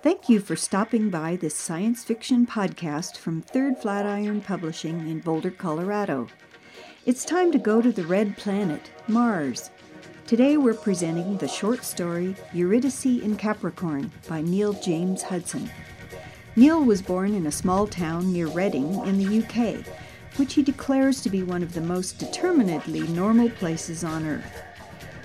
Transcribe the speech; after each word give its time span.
Thank 0.00 0.28
you 0.28 0.38
for 0.38 0.54
stopping 0.54 1.10
by 1.10 1.34
this 1.34 1.56
science 1.56 2.04
fiction 2.04 2.46
podcast 2.46 3.16
from 3.16 3.42
Third 3.42 3.78
Flatiron 3.78 4.40
Publishing 4.40 5.00
in 5.08 5.18
Boulder, 5.18 5.50
Colorado. 5.50 6.28
It's 7.04 7.24
time 7.24 7.50
to 7.50 7.58
go 7.58 7.82
to 7.82 7.90
the 7.90 8.06
red 8.06 8.36
planet, 8.36 8.92
Mars. 9.08 9.70
Today 10.24 10.56
we're 10.56 10.74
presenting 10.74 11.36
the 11.36 11.48
short 11.48 11.82
story 11.82 12.36
Eurydice 12.52 13.06
in 13.06 13.36
Capricorn 13.36 14.12
by 14.28 14.40
Neil 14.40 14.72
James 14.74 15.24
Hudson. 15.24 15.68
Neil 16.54 16.84
was 16.84 17.02
born 17.02 17.34
in 17.34 17.46
a 17.46 17.52
small 17.52 17.88
town 17.88 18.32
near 18.32 18.46
Reading 18.46 19.04
in 19.04 19.18
the 19.18 19.42
UK, 19.42 19.84
which 20.36 20.54
he 20.54 20.62
declares 20.62 21.20
to 21.22 21.28
be 21.28 21.42
one 21.42 21.64
of 21.64 21.74
the 21.74 21.80
most 21.80 22.18
determinedly 22.18 23.00
normal 23.08 23.50
places 23.50 24.04
on 24.04 24.28
Earth. 24.28 24.62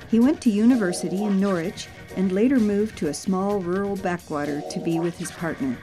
He 0.09 0.19
went 0.19 0.41
to 0.41 0.49
university 0.49 1.23
in 1.23 1.39
Norwich 1.39 1.87
and 2.15 2.31
later 2.31 2.59
moved 2.59 2.97
to 2.97 3.07
a 3.07 3.13
small 3.13 3.59
rural 3.59 3.95
backwater 3.95 4.61
to 4.71 4.79
be 4.79 4.99
with 4.99 5.17
his 5.17 5.31
partner. 5.31 5.77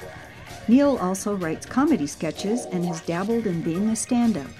Neil 0.69 0.99
also 0.99 1.35
writes 1.35 1.67
comedy 1.67 2.07
sketches 2.07 2.67
and 2.67 2.85
has 2.85 3.01
dabbled 3.01 3.47
in 3.47 3.63
being 3.63 3.89
a 3.89 3.97
stand 3.97 4.37
up. 4.37 4.51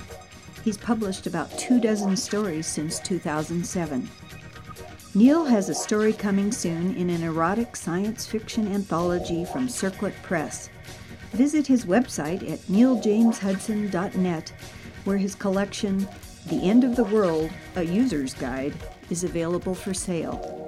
He's 0.65 0.77
published 0.77 1.27
about 1.27 1.57
two 1.59 1.81
dozen 1.81 2.17
stories 2.17 2.67
since 2.67 2.99
2007. 3.01 4.09
Neil 5.15 5.45
has 5.45 5.69
a 5.69 5.75
story 5.75 6.13
coming 6.13 6.53
soon 6.53 6.95
in 6.95 7.11
an 7.11 7.23
erotic 7.23 7.75
science 7.75 8.27
fiction 8.27 8.73
anthology 8.73 9.45
from 9.45 9.69
Circlet 9.69 10.15
Press. 10.23 10.71
Visit 11.33 11.67
his 11.67 11.85
website 11.85 12.49
at 12.49 12.61
neiljameshudson.net, 12.61 14.53
where 15.05 15.17
his 15.17 15.35
collection, 15.35 16.09
The 16.47 16.63
End 16.63 16.85
of 16.85 16.97
the 16.97 17.05
World, 17.05 17.51
a 17.77 17.83
User's 17.83 18.35
Guide, 18.35 18.75
is 19.11 19.25
available 19.25 19.75
for 19.75 19.95
sale. 19.95 20.60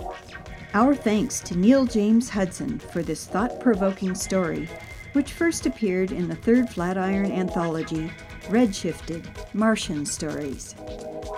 Our 0.75 0.95
thanks 0.95 1.39
to 1.41 1.59
Neil 1.59 1.85
James 1.85 2.31
Hudson 2.31 2.79
for 2.79 3.03
this 3.03 3.27
thought 3.27 3.61
provoking 3.61 4.15
story, 4.15 4.71
which 5.13 5.35
first 5.35 5.67
appeared 5.67 6.13
in 6.13 6.29
the 6.29 6.35
Third 6.35 6.71
Flatiron 6.71 7.31
anthology, 7.31 8.11
Redshifted 8.45 9.27
Martian 9.53 10.07
Stories. 10.07 10.75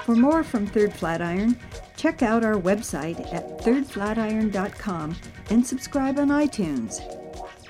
For 0.04 0.14
more 0.14 0.44
from 0.44 0.68
Third 0.68 0.92
Flatiron, 0.92 1.58
check 1.96 2.22
out 2.22 2.44
our 2.44 2.54
website 2.54 3.18
at 3.34 3.58
thirdflatiron.com 3.58 5.16
and 5.50 5.66
subscribe 5.66 6.20
on 6.20 6.28
iTunes. 6.28 7.00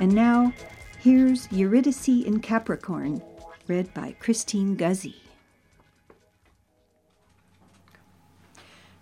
And 0.00 0.14
now, 0.14 0.52
here's 1.00 1.50
Eurydice 1.50 2.08
in 2.08 2.40
Capricorn, 2.40 3.22
read 3.68 3.94
by 3.94 4.14
Christine 4.20 4.76
Guzy. 4.76 5.14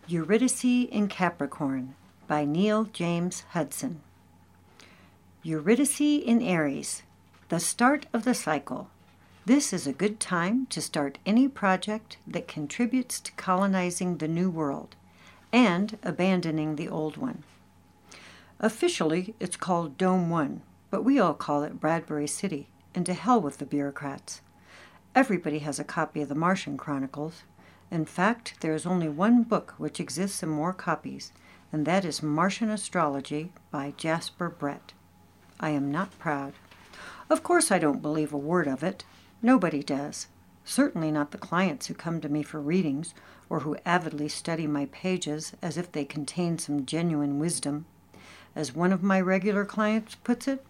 Eurydice 0.06 0.62
in 0.64 1.08
Capricorn 1.08 1.96
by 2.32 2.46
Neil 2.46 2.84
James 2.84 3.42
Hudson. 3.50 4.00
Eurydice 5.42 6.00
in 6.00 6.40
Aries, 6.40 7.02
the 7.50 7.60
start 7.60 8.06
of 8.14 8.24
the 8.24 8.32
cycle. 8.32 8.88
This 9.44 9.70
is 9.70 9.86
a 9.86 9.92
good 9.92 10.18
time 10.18 10.64
to 10.70 10.80
start 10.80 11.18
any 11.26 11.46
project 11.46 12.16
that 12.26 12.48
contributes 12.48 13.20
to 13.20 13.32
colonizing 13.32 14.16
the 14.16 14.28
new 14.28 14.48
world 14.48 14.96
and 15.52 15.98
abandoning 16.02 16.76
the 16.76 16.88
old 16.88 17.18
one. 17.18 17.44
Officially, 18.60 19.34
it's 19.38 19.58
called 19.58 19.98
Dome 19.98 20.30
1, 20.30 20.62
but 20.90 21.04
we 21.04 21.18
all 21.18 21.34
call 21.34 21.62
it 21.62 21.80
Bradbury 21.80 22.26
City, 22.26 22.66
and 22.94 23.04
to 23.04 23.12
hell 23.12 23.42
with 23.42 23.58
the 23.58 23.66
bureaucrats. 23.66 24.40
Everybody 25.14 25.58
has 25.58 25.78
a 25.78 25.84
copy 25.84 26.22
of 26.22 26.30
the 26.30 26.34
Martian 26.34 26.78
Chronicles. 26.78 27.42
In 27.90 28.06
fact, 28.06 28.54
there 28.60 28.72
is 28.72 28.86
only 28.86 29.10
one 29.10 29.42
book 29.42 29.74
which 29.76 30.00
exists 30.00 30.42
in 30.42 30.48
more 30.48 30.72
copies, 30.72 31.30
and 31.72 31.86
that 31.86 32.04
is 32.04 32.22
Martian 32.22 32.70
Astrology 32.70 33.50
by 33.70 33.94
Jasper 33.96 34.50
Brett. 34.50 34.92
I 35.58 35.70
am 35.70 35.90
not 35.90 36.18
proud. 36.18 36.52
Of 37.30 37.42
course, 37.42 37.70
I 37.70 37.78
don't 37.78 38.02
believe 38.02 38.32
a 38.32 38.38
word 38.38 38.68
of 38.68 38.82
it. 38.82 39.04
Nobody 39.40 39.82
does. 39.82 40.26
Certainly 40.64 41.10
not 41.10 41.30
the 41.30 41.38
clients 41.38 41.86
who 41.86 41.94
come 41.94 42.20
to 42.20 42.28
me 42.28 42.42
for 42.42 42.60
readings 42.60 43.14
or 43.48 43.60
who 43.60 43.76
avidly 43.86 44.28
study 44.28 44.66
my 44.66 44.86
pages 44.86 45.54
as 45.62 45.76
if 45.76 45.90
they 45.90 46.04
contain 46.04 46.58
some 46.58 46.84
genuine 46.84 47.38
wisdom. 47.38 47.86
As 48.54 48.74
one 48.74 48.92
of 48.92 49.02
my 49.02 49.20
regular 49.20 49.64
clients 49.64 50.14
puts 50.16 50.46
it, 50.46 50.64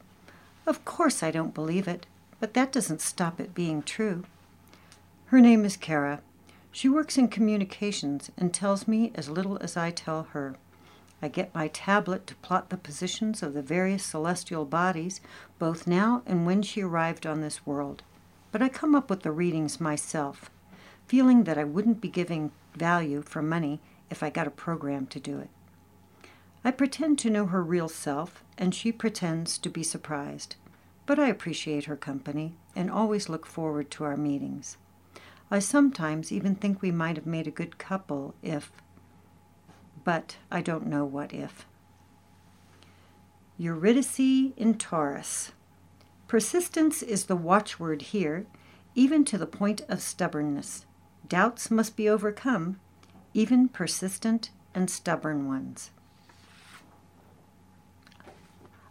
of 0.66 0.84
course 0.84 1.22
I 1.22 1.32
don't 1.32 1.54
believe 1.54 1.88
it, 1.88 2.06
but 2.38 2.54
that 2.54 2.72
doesn't 2.72 3.00
stop 3.00 3.41
it 3.41 3.54
being 3.54 3.82
true. 3.82 4.25
Her 5.27 5.41
name 5.41 5.65
is 5.65 5.77
Kara. 5.77 6.21
She 6.71 6.88
works 6.88 7.19
in 7.19 7.28
communications 7.28 8.31
and 8.38 8.54
tells 8.54 8.87
me 8.87 9.10
as 9.15 9.28
little 9.28 9.59
as 9.59 9.77
I 9.77 9.91
tell 9.91 10.25
her. 10.32 10.56
I 11.22 11.28
get 11.28 11.55
my 11.55 11.69
tablet 11.69 12.27
to 12.27 12.34
plot 12.37 12.69
the 12.69 12.77
positions 12.77 13.43
of 13.43 13.55
the 13.55 13.62
various 13.62 14.05
celestial 14.05 14.65
bodies, 14.65 15.21
both 15.59 15.87
now 15.87 16.22
and 16.27 16.44
when 16.44 16.62
she 16.62 16.83
arrived 16.83 17.27
on 17.27 17.41
this 17.41 17.65
world. 17.65 18.03
But 18.50 18.60
I 18.60 18.69
come 18.69 18.97
up 18.97 19.09
with 19.09 19.22
the 19.22 19.31
readings 19.31 19.81
myself, 19.81 20.50
feeling 21.06 21.44
that 21.44 21.56
I 21.56 21.65
wouldn't 21.65 22.00
be 22.00 22.09
giving 22.09 22.50
value 22.75 23.22
for 23.22 23.41
money 23.41 23.81
if 24.10 24.22
I 24.22 24.31
got 24.31 24.49
a 24.49 24.50
program 24.50 25.06
to 25.06 25.21
do 25.21 25.38
it. 25.38 25.49
I 26.65 26.71
pretend 26.71 27.19
to 27.21 27.31
know 27.31 27.47
her 27.47 27.62
real 27.62 27.89
self, 27.89 28.43
and 28.59 28.75
she 28.75 28.93
pretends 28.93 29.59
to 29.59 29.69
be 29.69 29.83
surprised. 29.83 30.56
But 31.06 31.19
I 31.19 31.28
appreciate 31.28 31.84
her 31.84 31.97
company 31.97 32.54
and 32.77 32.91
always 32.91 33.28
look 33.28 33.47
forward 33.47 33.91
to 33.93 34.04
our 34.04 34.16
meetings. 34.16 34.77
I 35.50 35.59
sometimes 35.59 36.33
even 36.33 36.54
think 36.54 36.81
we 36.81 36.91
might 36.91 37.16
have 37.16 37.27
made 37.27 37.47
a 37.47 37.53
good 37.53 37.78
couple 37.78 38.34
if, 38.43 38.72
but 40.05 40.37
I 40.51 40.61
don't 40.61 40.87
know 40.87 41.05
what 41.05 41.33
if. 41.33 41.67
Eurydice 43.59 44.19
in 44.57 44.75
Taurus. 44.79 45.53
Persistence 46.27 47.03
is 47.03 47.25
the 47.27 47.37
watchword 47.37 48.03
here, 48.03 48.47
even 48.95 49.25
to 49.25 49.39
the 49.39 49.47
point 49.47 49.83
of 49.89 50.01
stubbornness. 50.01 50.87
Doubts 51.29 51.71
must 51.71 51.97
be 51.97 52.09
overcome, 52.09 52.81
even 53.35 53.69
persistent 53.69 54.51
and 54.75 54.91
stubborn 54.91 55.47
ones. 55.47 55.91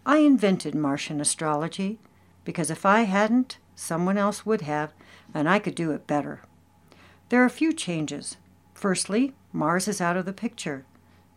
I 0.05 0.17
invented 0.17 0.73
Martian 0.73 1.21
astrology 1.21 1.99
because 2.43 2.71
if 2.71 2.85
I 2.85 3.01
hadn't, 3.01 3.57
someone 3.75 4.17
else 4.17 4.45
would 4.45 4.61
have, 4.61 4.93
and 5.33 5.47
I 5.47 5.59
could 5.59 5.75
do 5.75 5.91
it 5.91 6.07
better. 6.07 6.41
There 7.29 7.41
are 7.41 7.45
a 7.45 7.49
few 7.49 7.71
changes. 7.71 8.37
Firstly, 8.73 9.33
Mars 9.53 9.87
is 9.87 10.01
out 10.01 10.17
of 10.17 10.25
the 10.25 10.33
picture. 10.33 10.85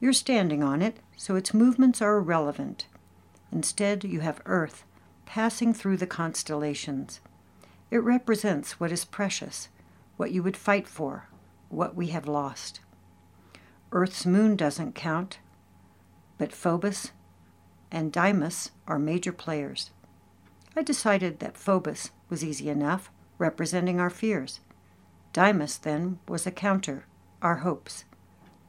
You're 0.00 0.12
standing 0.12 0.62
on 0.62 0.82
it, 0.82 0.99
so 1.16 1.37
its 1.37 1.55
movements 1.55 2.03
are 2.03 2.16
irrelevant. 2.16 2.87
Instead, 3.53 4.05
you 4.05 4.21
have 4.21 4.43
Earth 4.44 4.84
passing 5.27 5.72
through 5.72 5.97
the 5.97 6.06
constellations. 6.06 7.21
It 7.91 7.99
represents 7.99 8.78
what 8.78 8.93
is 8.93 9.05
precious, 9.05 9.69
what 10.16 10.32
you 10.32 10.43
would 10.43 10.56
fight 10.56 10.88
for, 10.88 11.28
what 11.69 11.94
we 11.94 12.09
have 12.09 12.27
lost. 12.27 12.81
Earth's 13.93 14.27
moon 14.27 14.56
doesn't 14.56 14.94
count, 14.94 15.38
but 16.37 16.53
Phobos 16.53 17.12
and 17.91 18.12
Deimos 18.12 18.72
are 18.88 18.99
major 18.99 19.32
players. 19.32 19.91
I 20.76 20.82
decided 20.82 21.38
that 21.38 21.56
Phobos 21.56 22.11
was 22.28 22.44
easy 22.44 22.69
enough, 22.69 23.11
representing 23.38 24.00
our 24.00 24.11
fears. 24.11 24.61
Deimos, 25.32 25.76
then, 25.76 26.19
was 26.26 26.47
a 26.47 26.50
counter, 26.50 27.06
our 27.41 27.56
hopes. 27.56 28.05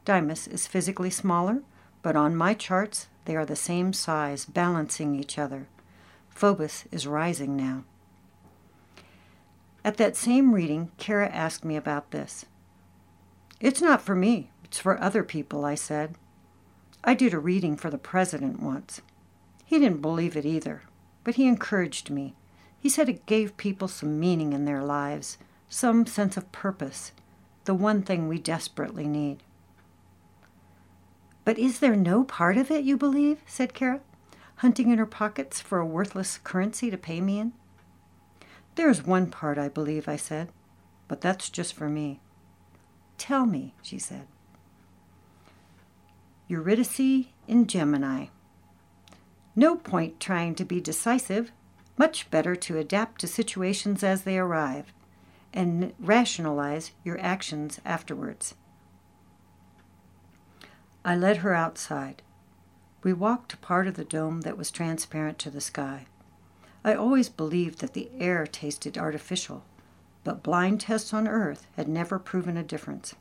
Deimos 0.06 0.46
is 0.46 0.68
physically 0.68 1.10
smaller, 1.10 1.62
but 2.00 2.16
on 2.16 2.36
my 2.36 2.54
charts 2.54 3.08
they 3.26 3.34
are 3.36 3.44
the 3.44 3.56
same 3.56 3.92
size, 3.92 4.44
balancing 4.44 5.16
each 5.16 5.36
other. 5.36 5.66
Phobos 6.30 6.84
is 6.92 7.08
rising 7.08 7.56
now. 7.56 7.84
At 9.84 9.96
that 9.96 10.16
same 10.16 10.52
reading, 10.52 10.92
Kara 10.96 11.28
asked 11.28 11.64
me 11.64 11.76
about 11.76 12.12
this. 12.12 12.46
It's 13.60 13.82
not 13.82 14.00
for 14.00 14.14
me, 14.14 14.50
it's 14.64 14.78
for 14.78 15.00
other 15.02 15.24
people, 15.24 15.64
I 15.64 15.74
said. 15.74 16.14
I 17.02 17.14
did 17.14 17.34
a 17.34 17.38
reading 17.38 17.76
for 17.76 17.90
the 17.90 17.98
president 17.98 18.62
once. 18.62 19.00
He 19.64 19.78
didn't 19.78 20.02
believe 20.02 20.36
it 20.36 20.46
either, 20.46 20.82
but 21.24 21.34
he 21.34 21.48
encouraged 21.48 22.10
me. 22.10 22.36
He 22.78 22.88
said 22.88 23.08
it 23.08 23.26
gave 23.26 23.56
people 23.56 23.88
some 23.88 24.20
meaning 24.20 24.52
in 24.52 24.66
their 24.66 24.84
lives, 24.84 25.38
some 25.68 26.06
sense 26.06 26.36
of 26.36 26.52
purpose, 26.52 27.10
the 27.64 27.74
one 27.74 28.02
thing 28.02 28.28
we 28.28 28.38
desperately 28.38 29.08
need. 29.08 29.42
But 31.46 31.60
is 31.60 31.78
there 31.78 31.94
no 31.94 32.24
part 32.24 32.56
of 32.56 32.72
it 32.72 32.82
you 32.82 32.96
believe? 32.96 33.38
said 33.46 33.72
Kara, 33.72 34.00
hunting 34.56 34.90
in 34.90 34.98
her 34.98 35.06
pockets 35.06 35.60
for 35.60 35.78
a 35.78 35.86
worthless 35.86 36.40
currency 36.42 36.90
to 36.90 36.98
pay 36.98 37.20
me 37.20 37.38
in. 37.38 37.52
There's 38.74 39.06
one 39.06 39.30
part 39.30 39.56
I 39.56 39.68
believe, 39.68 40.08
I 40.08 40.16
said, 40.16 40.48
but 41.06 41.20
that's 41.20 41.48
just 41.48 41.72
for 41.72 41.88
me. 41.88 42.18
Tell 43.16 43.46
me, 43.46 43.76
she 43.80 43.96
said. 43.96 44.26
Eurydice 46.48 47.28
in 47.46 47.68
Gemini. 47.68 48.26
No 49.54 49.76
point 49.76 50.18
trying 50.18 50.56
to 50.56 50.64
be 50.64 50.80
decisive. 50.80 51.52
Much 51.96 52.28
better 52.28 52.56
to 52.56 52.76
adapt 52.76 53.20
to 53.20 53.28
situations 53.28 54.02
as 54.02 54.22
they 54.22 54.36
arrive 54.36 54.92
and 55.54 55.92
rationalize 56.00 56.90
your 57.04 57.20
actions 57.20 57.80
afterwards. 57.84 58.56
I 61.06 61.14
led 61.14 61.36
her 61.38 61.54
outside. 61.54 62.20
We 63.04 63.12
walked 63.12 63.52
to 63.52 63.56
part 63.58 63.86
of 63.86 63.94
the 63.94 64.04
dome 64.04 64.40
that 64.40 64.58
was 64.58 64.72
transparent 64.72 65.38
to 65.38 65.50
the 65.50 65.60
sky. 65.60 66.06
I 66.84 66.94
always 66.94 67.28
believed 67.28 67.78
that 67.78 67.92
the 67.92 68.10
air 68.18 68.44
tasted 68.44 68.98
artificial, 68.98 69.62
but 70.24 70.42
blind 70.42 70.80
tests 70.80 71.14
on 71.14 71.28
Earth 71.28 71.68
had 71.76 71.86
never 71.86 72.18
proven 72.18 72.56
a 72.56 72.64
difference. 72.64 73.14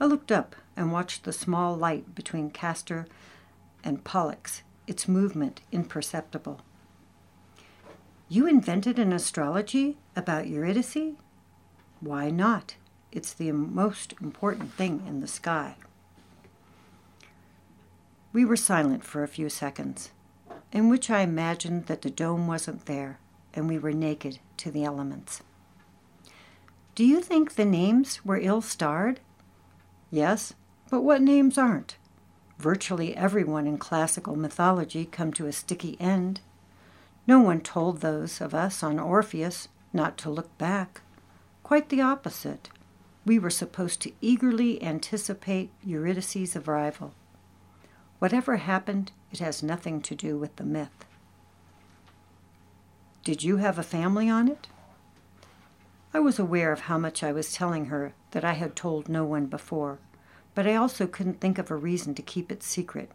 I 0.00 0.06
looked 0.06 0.32
up 0.32 0.56
and 0.76 0.90
watched 0.90 1.22
the 1.22 1.32
small 1.32 1.76
light 1.76 2.12
between 2.16 2.50
Castor 2.50 3.06
and 3.84 4.02
Pollux, 4.02 4.62
its 4.88 5.06
movement 5.06 5.60
imperceptible. 5.70 6.60
You 8.28 8.48
invented 8.48 8.98
an 8.98 9.12
astrology 9.12 9.96
about 10.16 10.48
Eurydice? 10.48 11.14
Why 12.00 12.30
not? 12.30 12.74
It's 13.12 13.32
the 13.32 13.52
most 13.52 14.12
important 14.20 14.72
thing 14.72 15.04
in 15.06 15.20
the 15.20 15.28
sky. 15.28 15.76
We 18.36 18.44
were 18.44 18.56
silent 18.56 19.02
for 19.02 19.22
a 19.22 19.28
few 19.28 19.48
seconds, 19.48 20.10
in 20.70 20.90
which 20.90 21.08
I 21.08 21.20
imagined 21.20 21.86
that 21.86 22.02
the 22.02 22.10
dome 22.10 22.46
wasn't 22.46 22.84
there 22.84 23.18
and 23.54 23.66
we 23.66 23.78
were 23.78 23.92
naked 23.92 24.40
to 24.58 24.70
the 24.70 24.84
elements. 24.84 25.42
Do 26.94 27.02
you 27.02 27.22
think 27.22 27.54
the 27.54 27.64
names 27.64 28.22
were 28.26 28.36
ill 28.36 28.60
starred? 28.60 29.20
Yes, 30.10 30.52
but 30.90 31.00
what 31.00 31.22
names 31.22 31.56
aren't? 31.56 31.96
Virtually 32.58 33.16
everyone 33.16 33.66
in 33.66 33.78
classical 33.78 34.36
mythology 34.36 35.06
come 35.06 35.32
to 35.32 35.46
a 35.46 35.50
sticky 35.50 35.96
end. 35.98 36.42
No 37.26 37.40
one 37.40 37.62
told 37.62 38.02
those 38.02 38.42
of 38.42 38.52
us 38.52 38.82
on 38.82 38.98
Orpheus 38.98 39.68
not 39.94 40.18
to 40.18 40.28
look 40.28 40.58
back. 40.58 41.00
Quite 41.62 41.88
the 41.88 42.02
opposite. 42.02 42.68
We 43.24 43.38
were 43.38 43.48
supposed 43.48 44.02
to 44.02 44.12
eagerly 44.20 44.82
anticipate 44.82 45.70
Eurydice's 45.82 46.54
arrival. 46.54 47.14
Whatever 48.18 48.56
happened, 48.56 49.12
it 49.30 49.40
has 49.40 49.62
nothing 49.62 50.00
to 50.02 50.14
do 50.14 50.38
with 50.38 50.56
the 50.56 50.64
myth. 50.64 51.04
Did 53.24 53.42
you 53.42 53.56
have 53.58 53.78
a 53.78 53.82
family 53.82 54.28
on 54.30 54.48
it? 54.48 54.68
I 56.14 56.20
was 56.20 56.38
aware 56.38 56.72
of 56.72 56.80
how 56.80 56.96
much 56.96 57.22
I 57.22 57.32
was 57.32 57.52
telling 57.52 57.86
her 57.86 58.14
that 58.30 58.44
I 58.44 58.52
had 58.52 58.74
told 58.74 59.08
no 59.08 59.24
one 59.24 59.46
before, 59.46 59.98
but 60.54 60.66
I 60.66 60.74
also 60.76 61.06
couldn't 61.06 61.40
think 61.40 61.58
of 61.58 61.70
a 61.70 61.76
reason 61.76 62.14
to 62.14 62.22
keep 62.22 62.50
it 62.50 62.62
secret. 62.62 63.10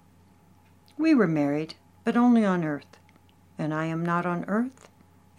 We 0.97 1.15
were 1.15 1.27
married, 1.27 1.73
but 2.03 2.15
only 2.15 2.45
on 2.45 2.63
Earth, 2.63 2.97
and 3.57 3.73
I 3.73 3.85
am 3.85 4.05
not 4.05 4.25
on 4.27 4.45
Earth, 4.47 4.87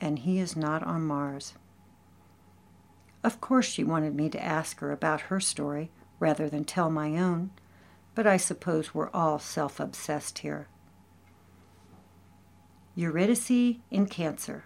and 0.00 0.18
he 0.18 0.40
is 0.40 0.56
not 0.56 0.82
on 0.82 1.06
Mars. 1.06 1.54
Of 3.22 3.40
course, 3.40 3.66
she 3.66 3.84
wanted 3.84 4.16
me 4.16 4.28
to 4.30 4.44
ask 4.44 4.80
her 4.80 4.90
about 4.90 5.22
her 5.22 5.38
story 5.38 5.90
rather 6.18 6.48
than 6.48 6.64
tell 6.64 6.90
my 6.90 7.16
own, 7.16 7.50
but 8.14 8.26
I 8.26 8.36
suppose 8.36 8.94
we're 8.94 9.10
all 9.10 9.38
self 9.38 9.80
obsessed 9.80 10.40
here. 10.40 10.68
Eurydice 12.94 13.78
in 13.90 14.06
Cancer. 14.06 14.64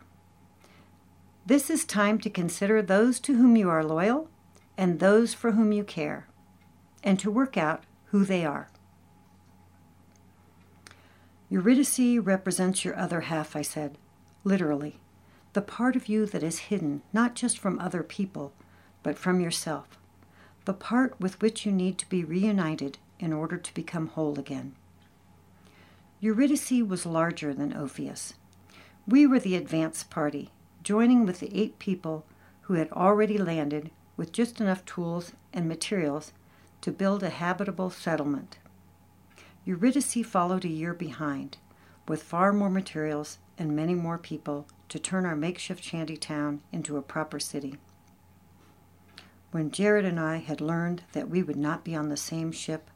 This 1.44 1.70
is 1.70 1.84
time 1.84 2.18
to 2.20 2.30
consider 2.30 2.82
those 2.82 3.20
to 3.20 3.36
whom 3.36 3.54
you 3.54 3.70
are 3.70 3.84
loyal 3.84 4.28
and 4.76 4.98
those 4.98 5.32
for 5.32 5.52
whom 5.52 5.72
you 5.72 5.84
care, 5.84 6.26
and 7.02 7.18
to 7.20 7.30
work 7.30 7.56
out 7.56 7.84
who 8.06 8.24
they 8.24 8.44
are. 8.44 8.68
Eurydice 11.48 12.18
represents 12.18 12.84
your 12.84 12.96
other 12.96 13.22
half, 13.22 13.54
I 13.54 13.62
said, 13.62 13.96
literally, 14.42 14.98
the 15.52 15.62
part 15.62 15.94
of 15.96 16.08
you 16.08 16.26
that 16.26 16.42
is 16.42 16.58
hidden 16.58 17.02
not 17.12 17.34
just 17.34 17.58
from 17.58 17.78
other 17.78 18.02
people, 18.02 18.52
but 19.02 19.16
from 19.16 19.40
yourself, 19.40 19.96
the 20.64 20.74
part 20.74 21.18
with 21.20 21.40
which 21.40 21.64
you 21.64 21.70
need 21.70 21.96
to 21.98 22.08
be 22.08 22.24
reunited 22.24 22.98
in 23.18 23.32
order 23.32 23.56
to 23.56 23.74
become 23.74 24.08
whole 24.08 24.38
again. 24.38 24.74
Eurydice 26.20 26.82
was 26.82 27.06
larger 27.06 27.52
than 27.52 27.76
Orpheus. 27.76 28.34
We 29.06 29.26
were 29.26 29.38
the 29.38 29.56
advance 29.56 30.02
party, 30.02 30.50
joining 30.82 31.26
with 31.26 31.40
the 31.40 31.54
eight 31.56 31.78
people 31.78 32.24
who 32.62 32.74
had 32.74 32.90
already 32.90 33.38
landed 33.38 33.90
with 34.16 34.32
just 34.32 34.60
enough 34.60 34.84
tools 34.84 35.32
and 35.52 35.68
materials 35.68 36.32
to 36.80 36.90
build 36.90 37.22
a 37.22 37.30
habitable 37.30 37.90
settlement. 37.90 38.58
Eurydice 39.64 40.24
followed 40.24 40.64
a 40.64 40.68
year 40.68 40.94
behind, 40.94 41.58
with 42.08 42.22
far 42.22 42.52
more 42.52 42.70
materials 42.70 43.38
and 43.58 43.74
many 43.74 43.94
more 43.94 44.18
people 44.18 44.66
to 44.88 44.98
turn 44.98 45.26
our 45.26 45.36
makeshift 45.36 45.82
shanty 45.82 46.16
town 46.16 46.60
into 46.72 46.96
a 46.96 47.02
proper 47.02 47.40
city. 47.40 47.76
When 49.50 49.70
Jared 49.70 50.04
and 50.04 50.20
I 50.20 50.38
had 50.38 50.60
learned 50.60 51.02
that 51.12 51.28
we 51.28 51.42
would 51.42 51.56
not 51.56 51.84
be 51.84 51.94
on 51.94 52.08
the 52.08 52.16
same 52.16 52.52
ship, 52.52 52.90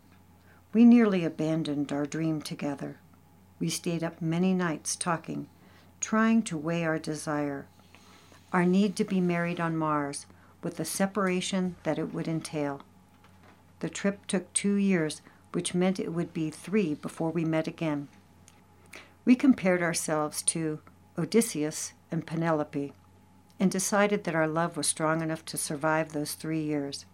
we 0.72 0.84
nearly 0.84 1.24
abandoned 1.24 1.92
our 1.92 2.06
dream 2.06 2.40
together. 2.40 2.98
We 3.58 3.68
stayed 3.68 4.04
up 4.04 4.22
many 4.22 4.54
nights 4.54 4.94
talking, 4.96 5.48
trying 6.00 6.42
to 6.44 6.56
weigh 6.56 6.84
our 6.84 6.98
desire, 6.98 7.66
our 8.52 8.64
need 8.64 8.96
to 8.96 9.04
be 9.04 9.20
married 9.20 9.60
on 9.60 9.76
Mars, 9.76 10.26
with 10.62 10.76
the 10.76 10.84
separation 10.84 11.76
that 11.82 11.98
it 11.98 12.12
would 12.12 12.28
entail. 12.28 12.82
The 13.80 13.88
trip 13.88 14.26
took 14.26 14.52
two 14.52 14.74
years, 14.74 15.22
which 15.52 15.74
meant 15.74 15.98
it 15.98 16.12
would 16.12 16.32
be 16.32 16.50
three 16.50 16.94
before 16.94 17.30
we 17.30 17.44
met 17.44 17.66
again. 17.66 18.08
We 19.24 19.34
compared 19.34 19.82
ourselves 19.82 20.42
to 20.42 20.80
Odysseus 21.18 21.92
and 22.10 22.26
Penelope 22.26 22.92
and 23.58 23.70
decided 23.70 24.24
that 24.24 24.34
our 24.34 24.48
love 24.48 24.76
was 24.76 24.86
strong 24.86 25.20
enough 25.20 25.44
to 25.46 25.56
survive 25.56 26.12
those 26.12 26.34
three 26.34 26.62
years. 26.62 27.04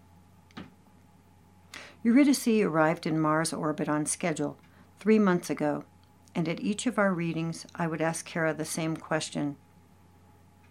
Eurydice 2.06 2.62
arrived 2.62 3.05
in 3.05 3.19
Mars 3.19 3.53
orbit 3.53 3.88
on 3.88 4.06
schedule 4.06 4.56
three 5.00 5.19
months 5.19 5.50
ago, 5.50 5.82
and 6.37 6.49
at 6.49 6.61
each 6.61 6.87
of 6.87 7.00
our 7.00 7.12
readings 7.12 7.67
I 7.75 7.88
would 7.88 8.00
ask 8.00 8.25
Kara 8.25 8.55
the 8.55 8.64
same 8.64 8.97
question 8.97 9.56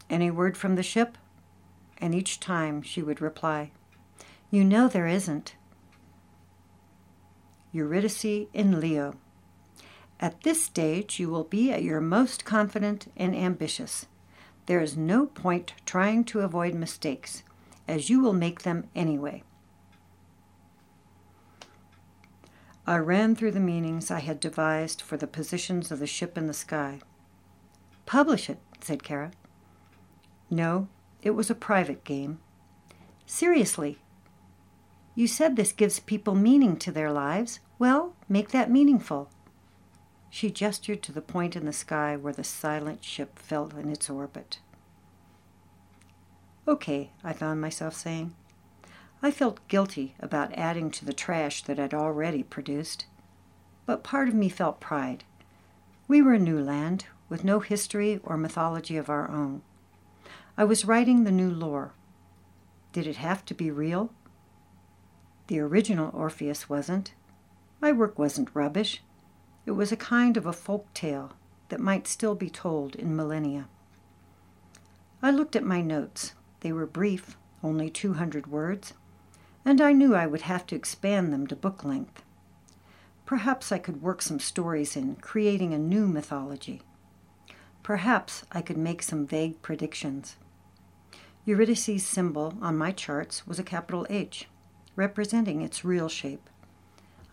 Any 0.10 0.32
word 0.32 0.56
from 0.56 0.76
the 0.76 0.82
ship? 0.82 1.18
And 1.98 2.16
each 2.16 2.40
time 2.40 2.82
she 2.82 3.02
would 3.02 3.20
reply, 3.20 3.72
You 4.50 4.64
know 4.64 4.88
there 4.88 5.08
isn't. 5.08 5.56
Eurydice 7.74 8.48
in 8.54 8.80
Leo. 8.80 9.16
At 10.22 10.44
this 10.44 10.64
stage, 10.64 11.20
you 11.20 11.30
will 11.30 11.44
be 11.44 11.70
at 11.70 11.84
your 11.84 12.00
most 12.00 12.46
confident 12.46 13.12
and 13.18 13.36
ambitious. 13.36 14.06
There 14.68 14.80
is 14.80 14.96
no 14.96 15.26
point 15.26 15.74
trying 15.86 16.24
to 16.32 16.40
avoid 16.40 16.76
mistakes, 16.76 17.44
as 17.90 18.10
you 18.10 18.22
will 18.22 18.32
make 18.32 18.62
them 18.62 18.88
anyway. 18.96 19.44
I 22.88 22.98
ran 22.98 23.36
through 23.36 23.52
the 23.52 23.60
meanings 23.60 24.12
I 24.12 24.20
had 24.20 24.40
devised 24.40 25.02
for 25.02 25.18
the 25.18 25.26
positions 25.26 25.92
of 25.92 25.98
the 25.98 26.06
ship 26.06 26.38
in 26.38 26.46
the 26.46 26.54
sky. 26.54 27.00
Publish 28.06 28.48
it, 28.50 28.60
said 28.80 29.02
Kara. 29.02 29.32
No, 30.52 30.88
it 31.24 31.32
was 31.32 31.50
a 31.50 31.56
private 31.56 32.04
game. 32.04 32.40
Seriously. 33.26 33.98
You 35.16 35.28
said 35.28 35.56
this 35.56 35.72
gives 35.72 36.00
people 36.00 36.36
meaning 36.36 36.78
to 36.78 36.92
their 36.92 37.12
lives. 37.12 37.60
Well, 37.80 38.14
make 38.30 38.50
that 38.50 38.70
meaningful. 38.70 39.30
She 40.30 40.52
gestured 40.52 41.02
to 41.04 41.12
the 41.12 41.22
point 41.22 41.56
in 41.56 41.66
the 41.66 41.74
sky 41.74 42.16
where 42.16 42.34
the 42.34 42.44
silent 42.44 43.04
ship 43.04 43.40
fell 43.40 43.72
in 43.80 43.90
its 43.90 44.10
orbit. 44.10 44.60
Okay, 46.68 47.12
I 47.24 47.34
found 47.34 47.62
myself 47.62 47.96
saying. 47.96 48.36
I 49.26 49.32
felt 49.32 49.68
guilty 49.68 50.14
about 50.20 50.54
adding 50.54 50.92
to 50.92 51.04
the 51.04 51.12
trash 51.12 51.64
that 51.64 51.80
I'd 51.80 51.96
already 51.96 52.44
produced, 52.44 53.08
but 53.88 54.04
part 54.04 54.28
of 54.28 54.36
me 54.36 54.50
felt 54.50 54.80
pride. 54.80 55.24
We 56.08 56.22
were 56.22 56.36
a 56.36 56.40
new 56.40 56.60
land 56.60 57.06
with 57.28 57.44
no 57.44 57.60
history 57.60 58.20
or 58.24 58.38
mythology 58.38 58.98
of 58.98 59.10
our 59.10 59.28
own. 59.28 59.64
I 60.56 60.64
was 60.66 60.86
writing 60.86 61.24
the 61.24 61.32
new 61.32 61.50
lore. 61.50 61.94
Did 62.94 63.08
it 63.08 63.16
have 63.16 63.44
to 63.46 63.56
be 63.56 63.72
real? 63.72 64.12
The 65.48 65.58
original 65.58 66.12
Orpheus 66.14 66.70
wasn't. 66.70 67.16
My 67.82 67.92
work 67.92 68.20
wasn't 68.20 68.54
rubbish. 68.54 69.02
It 69.66 69.72
was 69.72 69.92
a 69.92 69.98
kind 69.98 70.38
of 70.38 70.46
a 70.46 70.54
folk 70.54 70.86
tale 70.94 71.34
that 71.70 71.80
might 71.80 72.06
still 72.06 72.36
be 72.36 72.52
told 72.52 72.94
in 72.94 73.16
millennia. 73.16 73.70
I 75.24 75.32
looked 75.32 75.56
at 75.56 75.64
my 75.64 75.82
notes. 75.82 76.36
They 76.60 76.72
were 76.72 76.86
brief, 76.86 77.38
only 77.64 77.90
200 77.90 78.46
words 78.46 78.94
and 79.66 79.82
I 79.82 79.92
knew 79.92 80.14
I 80.14 80.28
would 80.28 80.44
have 80.44 80.68
to 80.68 80.76
expand 80.76 81.34
them 81.34 81.48
to 81.48 81.56
book 81.56 81.84
length. 81.84 82.24
Perhaps 83.26 83.72
I 83.72 83.80
could 83.80 84.04
work 84.04 84.22
some 84.22 84.40
stories 84.40 84.96
in, 84.96 85.16
creating 85.16 85.74
a 85.74 85.80
new 85.80 86.08
mythology. 86.08 86.84
Perhaps 87.82 88.46
I 88.52 88.62
could 88.62 88.78
make 88.78 89.02
some 89.02 89.26
vague 89.26 89.62
predictions. 89.64 90.36
Eurydice's 91.44 92.06
symbol 92.06 92.54
on 92.62 92.78
my 92.78 92.92
charts 92.92 93.48
was 93.48 93.58
a 93.58 93.64
capital 93.64 94.06
H, 94.10 94.48
representing 94.96 95.62
its 95.62 95.84
real 95.84 96.10
shape. 96.10 96.50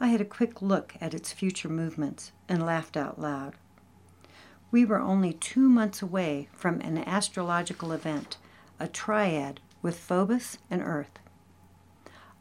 I 0.01 0.09
had 0.09 0.21
a 0.21 0.27
quick 0.27 0.61
look 0.61 0.95
at 1.01 1.15
its 1.15 1.33
future 1.33 1.69
movements 1.69 2.33
and 2.49 2.65
laughed 2.65 2.97
out 2.97 3.21
loud. 3.21 3.55
We 4.71 4.87
were 4.87 5.01
only 5.01 5.35
two 5.35 5.69
months 5.69 6.01
away 6.01 6.49
from 6.55 6.81
an 6.81 6.99
astrological 6.99 7.93
event, 7.93 8.39
a 8.81 8.89
triad 8.89 9.61
with 9.83 9.99
Phobos 9.99 10.59
and 10.71 10.83
Earth. 10.83 11.19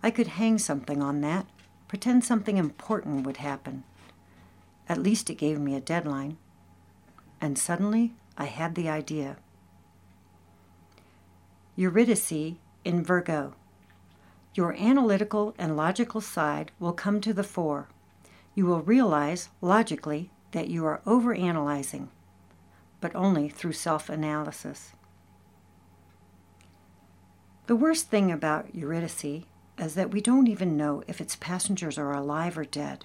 I 0.04 0.12
could 0.12 0.28
hang 0.28 0.58
something 0.58 1.02
on 1.02 1.22
that, 1.22 1.46
pretend 1.88 2.24
something 2.24 2.58
important 2.58 3.26
would 3.26 3.38
happen. 3.38 3.84
At 4.90 5.02
least 5.02 5.30
it 5.30 5.36
gave 5.36 5.60
me 5.60 5.76
a 5.76 5.82
deadline. 5.82 6.38
And 7.40 7.58
suddenly 7.58 8.14
I 8.38 8.46
had 8.46 8.76
the 8.76 8.90
idea. 8.90 9.38
Eurydice 11.76 12.56
in 12.84 13.04
Virgo. 13.04 13.54
Your 14.54 14.74
analytical 14.74 15.56
and 15.58 15.78
logical 15.78 16.20
side 16.20 16.72
will 16.80 16.94
come 16.94 17.22
to 17.22 17.34
the 17.34 17.44
fore. 17.44 17.88
You 18.54 18.66
will 18.66 18.82
realize, 18.82 19.50
logically, 19.62 20.30
that 20.52 20.68
you 20.68 20.86
are 20.86 21.02
overanalyzing, 21.06 22.10
but 23.00 23.16
only 23.16 23.48
through 23.48 23.74
self 23.74 24.10
analysis. 24.10 24.92
The 27.68 27.76
worst 27.76 28.10
thing 28.10 28.32
about 28.32 28.76
Eurydice 28.76 29.46
is 29.82 29.96
that 29.96 30.12
we 30.12 30.22
don't 30.22 30.48
even 30.48 30.78
know 30.78 31.04
if 31.08 31.20
its 31.20 31.36
passengers 31.36 31.98
are 31.98 32.14
alive 32.14 32.58
or 32.58 32.64
dead. 32.64 33.04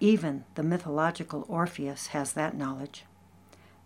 Even 0.00 0.44
the 0.56 0.64
mythological 0.64 1.46
Orpheus 1.48 2.08
has 2.08 2.32
that 2.32 2.56
knowledge. 2.56 3.04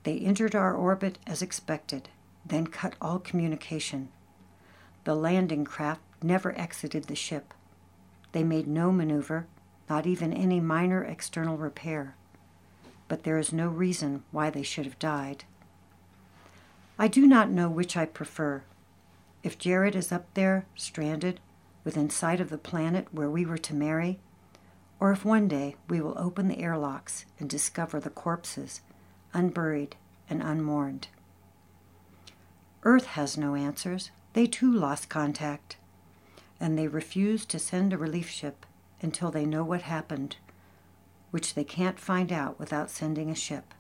They 0.05 0.19
entered 0.19 0.55
our 0.55 0.75
orbit 0.75 1.19
as 1.27 1.43
expected, 1.43 2.09
then 2.45 2.67
cut 2.67 2.95
all 3.01 3.19
communication. 3.19 4.09
The 5.05 5.15
landing 5.15 5.65
craft 5.65 6.01
never 6.23 6.59
exited 6.59 7.05
the 7.05 7.15
ship. 7.15 7.53
They 8.33 8.43
made 8.43 8.67
no 8.67 8.91
maneuver, 8.91 9.47
not 9.89 10.07
even 10.07 10.33
any 10.33 10.61
minor 10.61 11.05
external 11.05 11.59
repair. 11.59 12.17
But 13.09 13.25
there 13.25 13.39
is 13.39 13.53
no 13.53 13.69
reason 13.69 14.25
why 14.31 14.49
they 14.49 14.63
should 14.63 14.87
have 14.87 14.99
died. 14.99 15.45
I 16.99 17.09
do 17.09 17.27
not 17.27 17.51
know 17.51 17.69
which 17.69 17.97
I 17.97 18.07
prefer. 18.07 18.63
If 19.43 19.59
Jared 19.59 19.95
is 19.95 20.11
up 20.11 20.33
there, 20.33 20.65
stranded, 20.75 21.41
within 21.85 22.11
sight 22.11 22.41
of 22.41 22.51
the 22.51 22.59
planet 22.59 23.07
where 23.13 23.31
we 23.31 23.45
were 23.45 23.59
to 23.59 23.75
marry, 23.75 24.19
or 24.99 25.13
if 25.13 25.25
one 25.25 25.47
day 25.47 25.77
we 25.89 26.01
will 26.01 26.19
open 26.19 26.49
the 26.49 26.59
airlocks 26.59 27.27
and 27.39 27.49
discover 27.49 28.01
the 28.01 28.11
corpses, 28.11 28.81
unburied 29.33 29.95
and 30.29 30.43
unmourned. 30.43 31.09
Earth 32.83 33.07
has 33.07 33.37
no 33.37 33.55
answers. 33.55 34.11
They 34.33 34.47
too 34.47 34.73
lost 34.73 35.09
contact, 35.09 35.77
and 36.59 36.79
they 36.79 36.89
refuse 36.89 37.45
to 37.47 37.59
send 37.59 37.93
a 37.93 37.99
relief 37.99 38.29
ship 38.29 38.67
until 39.01 39.31
they 39.31 39.45
know 39.47 39.63
what 39.63 39.83
happened, 39.83 40.37
which 41.31 41.55
they 41.55 41.65
can't 41.65 42.01
find 42.01 42.33
out 42.33 42.59
without 42.59 42.91
sending 42.91 43.31
a 43.31 43.35
ship. 43.35 43.75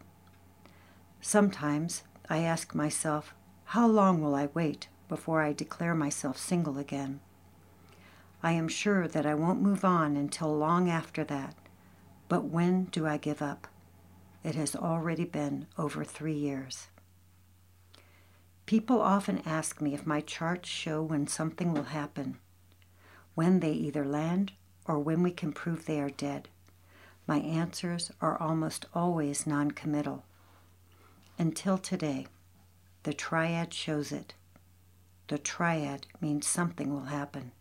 Sometimes 1.20 2.02
I 2.28 2.38
ask 2.38 2.75
myself, 2.75 3.34
how 3.66 3.87
long 3.87 4.23
will 4.23 4.34
I 4.34 4.49
wait 4.54 4.88
before 5.08 5.42
I 5.42 5.52
declare 5.52 5.94
myself 5.94 6.37
single 6.37 6.78
again? 6.78 7.20
I 8.45 8.53
am 8.53 8.69
sure 8.69 9.09
that 9.09 9.25
I 9.25 9.35
won't 9.35 9.63
move 9.63 9.87
on 9.87 10.19
until 10.19 10.55
long 10.55 10.91
after 10.91 11.25
that. 11.25 11.55
But 12.29 12.45
when 12.45 12.85
do 12.85 13.07
I 13.07 13.17
give 13.17 13.41
up? 13.41 13.69
It 14.45 14.55
has 14.55 14.77
already 14.77 15.25
been 15.25 15.67
over 15.79 16.05
three 16.05 16.35
years. 16.35 16.89
People 18.67 19.01
often 19.01 19.41
ask 19.47 19.81
me 19.81 19.95
if 19.95 20.07
my 20.07 20.21
charts 20.21 20.69
show 20.69 21.03
when 21.03 21.27
something 21.27 21.73
will 21.73 21.85
happen, 21.85 22.37
when 23.35 23.61
they 23.61 23.73
either 23.73 24.05
land 24.05 24.53
or 24.85 24.99
when 24.99 25.23
we 25.23 25.31
can 25.31 25.51
prove 25.51 25.87
they 25.87 25.99
are 25.99 26.11
dead. 26.11 26.51
My 27.27 27.39
answers 27.39 28.13
are 28.21 28.39
almost 28.39 28.85
always 28.95 29.47
non 29.47 29.71
committal. 29.71 30.23
Until 31.39 31.79
today, 31.79 32.27
the 33.05 33.15
triad 33.15 33.73
shows 33.73 34.13
it. 34.13 34.35
The 35.29 35.39
triad 35.39 36.07
means 36.21 36.47
something 36.47 36.93
will 36.93 37.07
happen. 37.07 37.53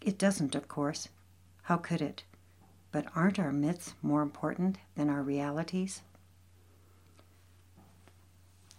It 0.00 0.18
doesn't, 0.18 0.54
of 0.54 0.68
course. 0.68 1.08
How 1.62 1.76
could 1.76 2.00
it? 2.00 2.24
But 2.92 3.06
aren't 3.14 3.38
our 3.38 3.52
myths 3.52 3.94
more 4.02 4.22
important 4.22 4.78
than 4.94 5.10
our 5.10 5.22
realities? 5.22 6.02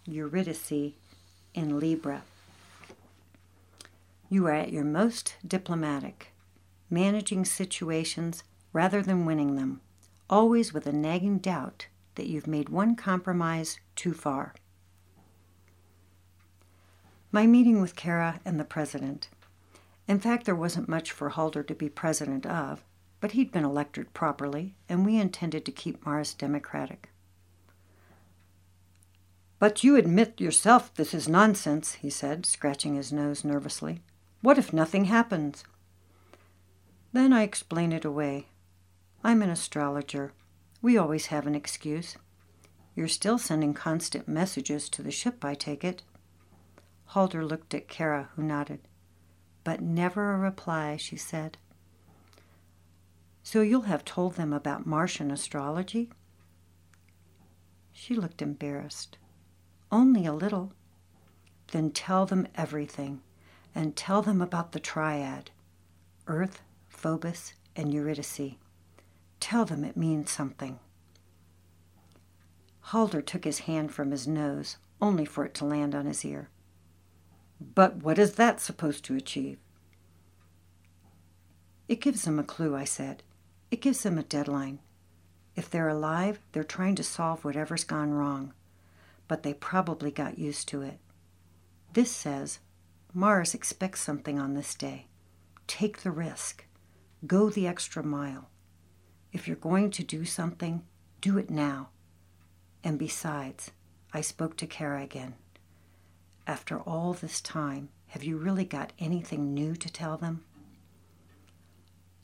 Eurydice 0.06 0.94
in 1.54 1.78
Libra. 1.78 2.22
You 4.28 4.46
are 4.46 4.54
at 4.54 4.72
your 4.72 4.84
most 4.84 5.36
diplomatic, 5.46 6.32
managing 6.88 7.44
situations 7.44 8.42
rather 8.72 9.02
than 9.02 9.26
winning 9.26 9.56
them, 9.56 9.80
always 10.28 10.72
with 10.72 10.86
a 10.86 10.92
nagging 10.92 11.38
doubt 11.38 11.86
that 12.14 12.26
you've 12.26 12.46
made 12.46 12.68
one 12.68 12.96
compromise 12.96 13.78
too 13.94 14.12
far. 14.12 14.54
My 17.32 17.46
meeting 17.46 17.80
with 17.80 17.96
Kara 17.96 18.40
and 18.44 18.58
the 18.58 18.64
president. 18.64 19.28
In 20.10 20.18
fact, 20.18 20.44
there 20.44 20.56
wasn't 20.56 20.88
much 20.88 21.12
for 21.12 21.28
Halder 21.28 21.62
to 21.62 21.72
be 21.72 21.88
president 21.88 22.44
of, 22.44 22.84
but 23.20 23.30
he'd 23.30 23.52
been 23.52 23.64
elected 23.64 24.12
properly, 24.12 24.74
and 24.88 25.06
we 25.06 25.16
intended 25.16 25.64
to 25.64 25.70
keep 25.70 26.04
Mars 26.04 26.34
democratic. 26.34 27.10
But 29.60 29.84
you 29.84 29.94
admit 29.94 30.40
yourself 30.40 30.92
this 30.92 31.14
is 31.14 31.28
nonsense, 31.28 31.92
he 31.92 32.10
said, 32.10 32.44
scratching 32.44 32.96
his 32.96 33.12
nose 33.12 33.44
nervously. 33.44 34.00
What 34.40 34.58
if 34.58 34.72
nothing 34.72 35.04
happens? 35.04 35.62
Then 37.12 37.32
I 37.32 37.44
explain 37.44 37.92
it 37.92 38.04
away. 38.04 38.48
I'm 39.22 39.42
an 39.42 39.50
astrologer. 39.50 40.32
We 40.82 40.98
always 40.98 41.26
have 41.26 41.46
an 41.46 41.54
excuse. 41.54 42.16
You're 42.96 43.06
still 43.06 43.38
sending 43.38 43.74
constant 43.74 44.26
messages 44.26 44.88
to 44.88 45.04
the 45.04 45.12
ship, 45.12 45.44
I 45.44 45.54
take 45.54 45.84
it. 45.84 46.02
Halder 47.04 47.44
looked 47.44 47.74
at 47.74 47.86
Kara, 47.86 48.30
who 48.34 48.42
nodded 48.42 48.80
but 49.64 49.80
never 49.80 50.32
a 50.32 50.38
reply, 50.38 50.96
she 50.96 51.16
said. 51.16 51.58
So 53.42 53.62
you'll 53.62 53.82
have 53.82 54.04
told 54.04 54.34
them 54.34 54.52
about 54.52 54.86
Martian 54.86 55.30
astrology? 55.30 56.10
She 57.92 58.14
looked 58.14 58.42
embarrassed. 58.42 59.18
Only 59.90 60.24
a 60.24 60.32
little. 60.32 60.72
Then 61.72 61.90
tell 61.90 62.26
them 62.26 62.46
everything, 62.54 63.22
and 63.74 63.96
tell 63.96 64.22
them 64.22 64.40
about 64.40 64.72
the 64.72 64.80
triad 64.80 65.50
Earth, 66.26 66.62
Phobos, 66.88 67.54
and 67.74 67.92
Eurydice. 67.92 68.56
Tell 69.40 69.64
them 69.64 69.84
it 69.84 69.96
means 69.96 70.30
something. 70.30 70.78
Halder 72.80 73.22
took 73.22 73.44
his 73.44 73.60
hand 73.60 73.92
from 73.92 74.10
his 74.10 74.26
nose, 74.26 74.76
only 75.00 75.24
for 75.24 75.44
it 75.44 75.54
to 75.54 75.64
land 75.64 75.94
on 75.94 76.06
his 76.06 76.24
ear. 76.24 76.50
But 77.60 77.96
what 77.96 78.18
is 78.18 78.34
that 78.34 78.60
supposed 78.60 79.04
to 79.04 79.16
achieve? 79.16 79.58
It 81.88 82.00
gives 82.00 82.22
them 82.24 82.38
a 82.38 82.44
clue, 82.44 82.74
I 82.74 82.84
said. 82.84 83.22
It 83.70 83.80
gives 83.80 84.02
them 84.02 84.18
a 84.18 84.22
deadline. 84.22 84.80
If 85.56 85.68
they're 85.68 85.88
alive, 85.88 86.40
they're 86.52 86.64
trying 86.64 86.94
to 86.96 87.02
solve 87.02 87.44
whatever's 87.44 87.84
gone 87.84 88.12
wrong, 88.12 88.54
but 89.28 89.42
they 89.42 89.52
probably 89.52 90.10
got 90.10 90.38
used 90.38 90.68
to 90.68 90.82
it. 90.82 90.98
This 91.92 92.10
says 92.10 92.60
Mars 93.12 93.54
expects 93.54 94.00
something 94.00 94.38
on 94.38 94.54
this 94.54 94.74
day. 94.74 95.08
Take 95.66 95.98
the 95.98 96.12
risk. 96.12 96.64
Go 97.26 97.50
the 97.50 97.66
extra 97.66 98.02
mile. 98.02 98.48
If 99.32 99.46
you're 99.46 99.56
going 99.56 99.90
to 99.90 100.04
do 100.04 100.24
something, 100.24 100.82
do 101.20 101.36
it 101.38 101.50
now. 101.50 101.90
And 102.82 102.98
besides, 102.98 103.72
I 104.12 104.20
spoke 104.20 104.56
to 104.58 104.66
Kara 104.66 105.02
again. 105.02 105.34
After 106.50 106.80
all 106.80 107.12
this 107.12 107.40
time, 107.40 107.90
have 108.08 108.24
you 108.24 108.36
really 108.36 108.64
got 108.64 108.92
anything 108.98 109.54
new 109.54 109.76
to 109.76 109.88
tell 109.88 110.16
them? 110.16 110.42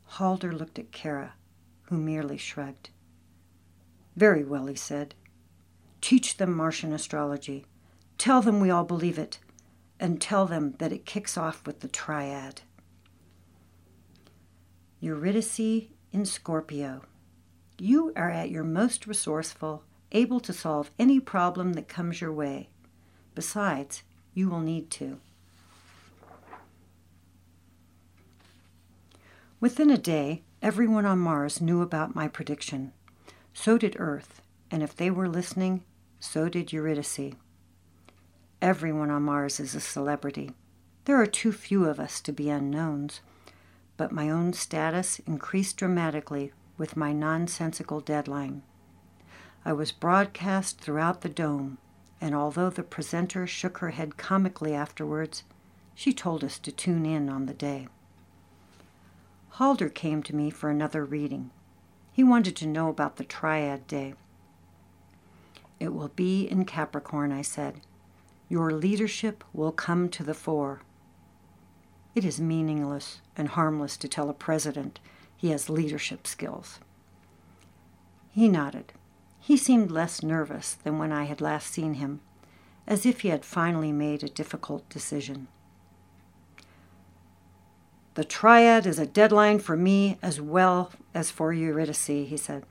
Halder 0.03 0.51
looked 0.51 0.81
at 0.81 0.91
Kara, 0.91 1.35
who 1.83 1.97
merely 1.97 2.37
shrugged. 2.37 2.91
Very 4.17 4.43
well, 4.43 4.67
he 4.67 4.75
said. 4.75 5.15
Teach 6.01 6.39
them 6.39 6.53
Martian 6.53 6.93
astrology. 6.93 7.67
Tell 8.19 8.43
them 8.43 8.59
we 8.59 8.69
all 8.69 8.83
believe 8.83 9.17
it, 9.17 9.39
and 10.01 10.21
tell 10.21 10.45
them 10.45 10.75
that 10.79 10.93
it 10.93 11.07
kicks 11.07 11.39
off 11.39 11.65
with 11.65 11.79
the 11.79 11.87
triad. 11.87 12.63
Eurydice 14.99 15.87
in 16.11 16.25
Scorpio. 16.25 17.03
You 17.79 18.13
are 18.17 18.33
at 18.33 18.51
your 18.51 18.65
most 18.65 19.07
resourceful, 19.07 19.85
able 20.11 20.41
to 20.41 20.53
solve 20.53 20.91
any 20.99 21.21
problem 21.21 21.75
that 21.75 21.87
comes 21.87 22.21
your 22.21 22.33
way. 22.33 22.71
Besides, 23.37 24.03
you 24.37 24.51
will 24.51 24.61
need 24.61 24.91
to. 24.91 25.19
Within 29.59 29.91
a 29.91 29.97
day, 29.97 30.43
everyone 30.61 31.07
on 31.07 31.19
Mars 31.19 31.63
knew 31.63 31.81
about 31.81 32.15
my 32.15 32.29
prediction. 32.29 32.93
So 33.55 33.79
did 33.79 33.97
Earth, 33.99 34.43
and 34.71 34.83
if 34.83 34.95
they 34.95 35.11
were 35.11 35.27
listening, 35.27 35.85
so 36.21 36.51
did 36.51 36.71
Eurydice. 36.71 37.33
Everyone 38.61 39.11
on 39.11 39.23
Mars 39.23 39.59
is 39.59 39.75
a 39.75 39.81
celebrity. 39.81 40.51
There 41.07 41.19
are 41.19 41.27
too 41.27 41.51
few 41.53 41.87
of 41.87 41.99
us 41.99 42.21
to 42.21 42.33
be 42.33 42.51
unknowns, 42.51 43.23
but 43.97 44.13
my 44.13 44.29
own 44.29 44.53
status 44.53 45.19
increased 45.21 45.79
dramatically 45.79 46.53
with 46.77 46.95
my 46.95 47.15
nonsensical 47.15 48.01
deadline. 48.01 48.63
I 49.65 49.73
was 49.73 49.93
broadcast 49.93 50.79
throughout 50.79 51.23
the 51.23 51.31
dome, 51.31 51.79
and 52.21 52.35
although 52.35 52.71
the 52.71 52.83
presenter 52.83 53.47
shook 53.47 53.79
her 53.79 53.91
head 53.91 54.17
comically 54.17 54.75
afterwards, 54.75 55.45
she 55.95 56.13
told 56.13 56.45
us 56.45 56.59
to 56.59 56.73
tune 56.73 57.07
in 57.07 57.29
on 57.29 57.47
the 57.47 57.55
day. 57.55 57.89
Halder 59.51 59.89
came 59.89 60.23
to 60.25 60.37
me 60.37 60.51
for 60.51 60.69
another 60.71 61.05
reading. 61.05 61.51
He 62.13 62.23
wanted 62.23 62.57
to 62.57 62.67
know 62.67 62.89
about 62.89 63.17
the 63.17 63.25
Triad 63.25 63.87
Day. 63.87 64.15
It 65.79 65.95
will 65.95 66.09
be 66.09 66.47
in 66.47 66.65
Capricorn, 66.65 67.33
I 67.33 67.43
said. 67.43 67.81
Your 68.49 68.71
leadership 68.73 69.45
will 69.53 69.73
come 69.73 70.09
to 70.11 70.23
the 70.23 70.35
fore. 70.35 70.81
It 72.15 72.25
is 72.25 72.41
meaningless 72.41 73.21
and 73.37 73.49
harmless 73.49 73.97
to 73.99 74.09
tell 74.09 74.31
a 74.31 74.35
president 74.35 75.01
he 75.37 75.51
has 75.51 75.69
leadership 75.69 76.27
skills. 76.27 76.81
He 78.31 78.49
nodded. 78.49 78.93
He 79.47 79.57
seemed 79.57 79.93
less 79.93 80.25
nervous 80.25 80.75
than 80.75 80.99
when 80.99 81.13
I 81.13 81.23
had 81.23 81.41
last 81.41 81.73
seen 81.73 81.95
him, 81.95 82.19
as 82.85 83.07
if 83.07 83.21
he 83.21 83.29
had 83.29 83.45
finally 83.45 83.93
made 83.93 84.25
a 84.25 84.29
difficult 84.29 84.89
decision. 84.89 85.47
The 88.15 88.25
triad 88.25 88.87
is 88.87 88.99
a 88.99 89.07
deadline 89.07 89.61
for 89.61 89.77
me 89.77 90.19
as 90.21 90.41
well 90.41 90.91
as 91.15 91.31
for 91.31 91.53
Eurydice, 91.53 92.07
he 92.07 92.37
said. 92.37 92.65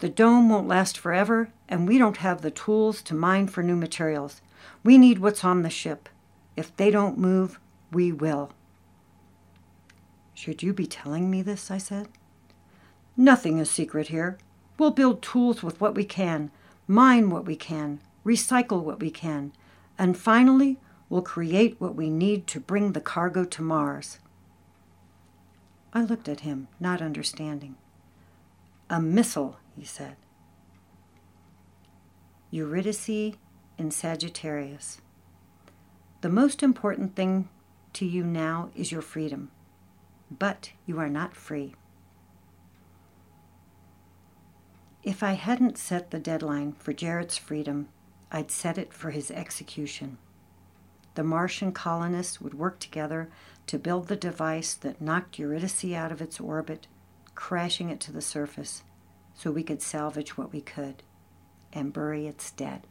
The 0.00 0.08
dome 0.08 0.48
won't 0.48 0.66
last 0.66 0.98
forever, 0.98 1.52
and 1.68 1.86
we 1.86 1.98
don't 1.98 2.16
have 2.16 2.42
the 2.42 2.50
tools 2.50 3.00
to 3.02 3.14
mine 3.14 3.46
for 3.46 3.62
new 3.62 3.76
materials. 3.76 4.42
We 4.82 4.98
need 4.98 5.20
what's 5.20 5.44
on 5.44 5.62
the 5.62 5.70
ship. 5.70 6.08
If 6.56 6.76
they 6.76 6.90
don't 6.90 7.16
move, 7.16 7.60
we 7.92 8.10
will. 8.10 8.50
Should 10.34 10.64
you 10.64 10.72
be 10.72 10.88
telling 10.88 11.30
me 11.30 11.42
this? 11.42 11.70
I 11.70 11.78
said. 11.78 12.08
Nothing 13.16 13.58
is 13.58 13.70
secret 13.70 14.08
here. 14.08 14.36
We'll 14.82 14.90
build 14.90 15.22
tools 15.22 15.62
with 15.62 15.80
what 15.80 15.94
we 15.94 16.04
can, 16.04 16.50
mine 16.88 17.30
what 17.30 17.44
we 17.44 17.54
can, 17.54 18.00
recycle 18.26 18.82
what 18.82 18.98
we 18.98 19.12
can, 19.12 19.52
and 19.96 20.18
finally, 20.18 20.80
we'll 21.08 21.22
create 21.22 21.80
what 21.80 21.94
we 21.94 22.10
need 22.10 22.48
to 22.48 22.58
bring 22.58 22.90
the 22.90 23.00
cargo 23.00 23.44
to 23.44 23.62
Mars. 23.62 24.18
I 25.92 26.02
looked 26.02 26.28
at 26.28 26.40
him, 26.40 26.66
not 26.80 27.00
understanding. 27.00 27.76
A 28.90 29.00
missile, 29.00 29.56
he 29.76 29.84
said. 29.84 30.16
Eurydice 32.50 33.36
in 33.78 33.92
Sagittarius. 33.92 35.00
The 36.22 36.28
most 36.28 36.60
important 36.60 37.14
thing 37.14 37.48
to 37.92 38.04
you 38.04 38.24
now 38.24 38.70
is 38.74 38.90
your 38.90 39.02
freedom, 39.02 39.52
but 40.28 40.72
you 40.86 40.98
are 40.98 41.08
not 41.08 41.36
free. 41.36 41.76
If 45.02 45.22
I 45.22 45.32
hadn't 45.32 45.78
set 45.78 46.10
the 46.10 46.18
deadline 46.18 46.72
for 46.72 46.92
Jared's 46.92 47.36
freedom, 47.36 47.88
I'd 48.30 48.50
set 48.50 48.78
it 48.78 48.92
for 48.92 49.10
his 49.10 49.30
execution 49.30 50.18
the 51.14 51.22
Martian 51.22 51.72
colonists 51.72 52.40
would 52.40 52.54
work 52.54 52.78
together 52.78 53.28
to 53.66 53.78
build 53.78 54.08
the 54.08 54.16
device 54.16 54.74
that 54.74 55.00
knocked 55.00 55.38
Eurydice 55.38 55.92
out 55.92 56.10
of 56.10 56.22
its 56.22 56.40
orbit, 56.40 56.86
crashing 57.34 57.90
it 57.90 58.00
to 58.00 58.12
the 58.12 58.22
surface, 58.22 58.82
so 59.34 59.50
we 59.50 59.62
could 59.62 59.82
salvage 59.82 60.36
what 60.36 60.52
we 60.52 60.60
could 60.60 61.02
and 61.72 61.92
bury 61.92 62.26
its 62.26 62.50
dead. 62.50 62.86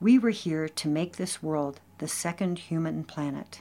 We 0.00 0.18
were 0.18 0.30
here 0.30 0.68
to 0.68 0.88
make 0.88 1.16
this 1.16 1.42
world 1.42 1.80
the 1.98 2.08
second 2.08 2.58
human 2.58 3.04
planet. 3.04 3.60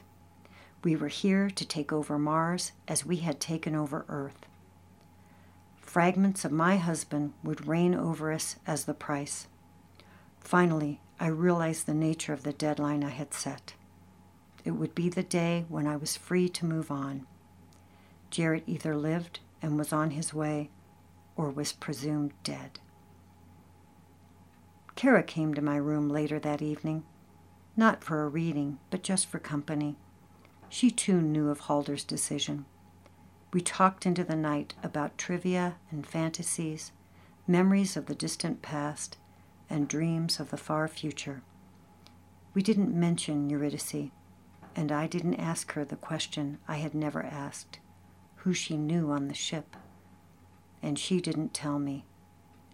We 0.83 0.95
were 0.95 1.09
here 1.09 1.49
to 1.49 1.65
take 1.65 1.93
over 1.93 2.17
Mars 2.17 2.71
as 2.87 3.05
we 3.05 3.17
had 3.17 3.39
taken 3.39 3.75
over 3.75 4.05
Earth. 4.09 4.45
Fragments 5.93 6.43
of 6.43 6.51
my 6.51 6.77
husband 6.77 7.33
would 7.43 7.67
reign 7.67 7.93
over 7.93 8.31
us 8.31 8.55
as 8.65 8.85
the 8.85 8.95
price. 8.95 9.45
Finally, 10.39 10.99
I 11.19 11.27
realized 11.27 11.85
the 11.85 11.93
nature 11.93 12.33
of 12.33 12.41
the 12.41 12.51
deadline 12.51 13.03
I 13.03 13.11
had 13.11 13.31
set. 13.31 13.75
It 14.65 14.71
would 14.71 14.95
be 14.95 15.07
the 15.07 15.21
day 15.21 15.65
when 15.69 15.85
I 15.85 15.95
was 15.97 16.17
free 16.17 16.49
to 16.49 16.65
move 16.65 16.89
on. 16.89 17.27
Jared 18.31 18.63
either 18.65 18.95
lived 18.95 19.39
and 19.61 19.77
was 19.77 19.93
on 19.93 20.09
his 20.09 20.33
way 20.33 20.71
or 21.35 21.51
was 21.51 21.73
presumed 21.73 22.33
dead. 22.43 22.79
Kara 24.95 25.21
came 25.21 25.53
to 25.53 25.61
my 25.61 25.75
room 25.75 26.09
later 26.09 26.39
that 26.39 26.63
evening, 26.63 27.03
not 27.77 28.03
for 28.03 28.23
a 28.23 28.29
reading, 28.29 28.79
but 28.89 29.03
just 29.03 29.27
for 29.27 29.37
company. 29.37 29.95
She 30.69 30.89
too 30.89 31.21
knew 31.21 31.51
of 31.51 31.59
Halder's 31.59 32.03
decision. 32.03 32.65
We 33.53 33.61
talked 33.61 34.07
into 34.07 34.23
the 34.23 34.35
night 34.35 34.73
about 34.81 35.15
trivia 35.15 35.75
and 35.91 36.07
fantasies, 36.07 36.91
memories 37.45 37.95
of 37.95 38.07
the 38.07 38.15
distant 38.15 38.63
past, 38.63 39.17
and 39.69 39.87
dreams 39.87 40.39
of 40.39 40.49
the 40.49 40.57
far 40.57 40.87
future. 40.87 41.43
We 42.55 42.63
didn't 42.63 42.99
mention 42.99 43.51
Eurydice, 43.51 44.09
and 44.75 44.91
I 44.91 45.05
didn't 45.05 45.35
ask 45.35 45.71
her 45.73 45.85
the 45.85 45.95
question 45.95 46.57
I 46.67 46.77
had 46.77 46.95
never 46.95 47.21
asked 47.21 47.77
who 48.37 48.53
she 48.53 48.75
knew 48.75 49.11
on 49.11 49.27
the 49.27 49.35
ship. 49.35 49.75
And 50.81 50.97
she 50.97 51.21
didn't 51.21 51.53
tell 51.53 51.77
me. 51.77 52.05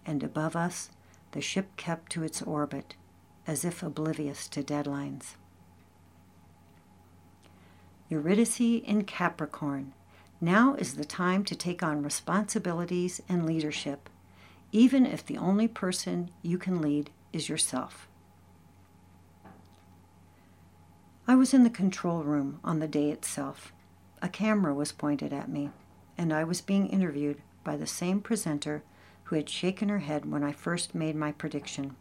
And 0.06 0.24
above 0.24 0.56
us, 0.56 0.92
the 1.34 1.42
ship 1.42 1.76
kept 1.76 2.10
to 2.14 2.24
its 2.24 2.42
orbit, 2.42 2.96
as 3.46 3.66
if 3.66 3.84
oblivious 3.84 4.48
to 4.48 4.64
deadlines. 4.64 5.36
Eurydice 8.10 8.62
in 8.62 9.04
Capricorn. 9.04 9.94
Now 10.42 10.76
is 10.76 10.96
the 10.96 11.06
time 11.06 11.44
to 11.46 11.56
take 11.56 11.84
on 11.84 12.04
responsibilities 12.04 13.22
and 13.28 13.46
leadership 13.46 14.10
even 14.72 15.06
if 15.06 15.26
the 15.26 15.38
only 15.38 15.68
person 15.68 16.30
you 16.42 16.58
can 16.58 16.82
lead 16.82 17.10
is 17.34 17.50
yourself. 17.50 18.08
I 21.28 21.36
was 21.36 21.54
in 21.54 21.64
the 21.64 21.70
control 21.70 22.24
room 22.24 22.60
on 22.64 22.80
the 22.80 22.88
day 22.88 23.12
itself. 23.12 23.72
A 24.22 24.30
camera 24.30 24.74
was 24.74 24.92
pointed 24.92 25.32
at 25.32 25.50
me, 25.50 25.70
and 26.18 26.34
I 26.34 26.44
was 26.44 26.62
being 26.62 26.88
interviewed 26.88 27.42
by 27.64 27.78
the 27.78 27.88
same 27.88 28.20
presenter 28.20 28.84
who 29.26 29.36
had 29.36 29.50
shaken 29.50 29.90
her 29.90 30.00
head 30.00 30.26
when 30.32 30.44
I 30.44 30.52
first 30.52 30.96
made 30.96 31.16
my 31.16 31.32
prediction. 31.32 31.96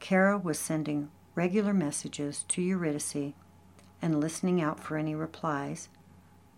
Kara 0.00 0.36
was 0.36 0.58
sending 0.58 1.10
regular 1.34 1.72
messages 1.72 2.44
to 2.48 2.62
Eurydice 2.62 3.34
and 4.02 4.20
listening 4.20 4.60
out 4.60 4.80
for 4.80 4.96
any 4.96 5.14
replies, 5.14 5.88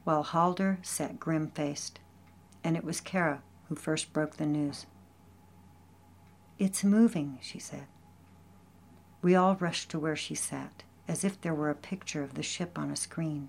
while 0.07 0.23
Halder 0.23 0.79
sat 0.83 1.19
grim 1.19 1.51
faced, 1.51 1.99
and 2.63 2.77
it 2.77 2.85
was 2.85 3.01
Kara 3.01 3.43
who 3.69 3.75
first 3.75 4.13
broke 4.13 4.37
the 4.37 4.47
news. 4.47 4.87
It's 6.61 6.85
moving, 6.85 7.41
she 7.43 7.59
said. 7.59 7.89
We 9.21 9.35
all 9.35 9.57
rushed 9.57 9.91
to 9.91 9.99
where 9.99 10.15
she 10.15 10.37
sat, 10.37 10.85
as 11.09 11.25
if 11.25 11.41
there 11.41 11.57
were 11.57 11.71
a 11.71 11.75
picture 11.75 12.23
of 12.23 12.35
the 12.35 12.45
ship 12.45 12.79
on 12.79 12.89
a 12.93 12.95
screen. 12.95 13.49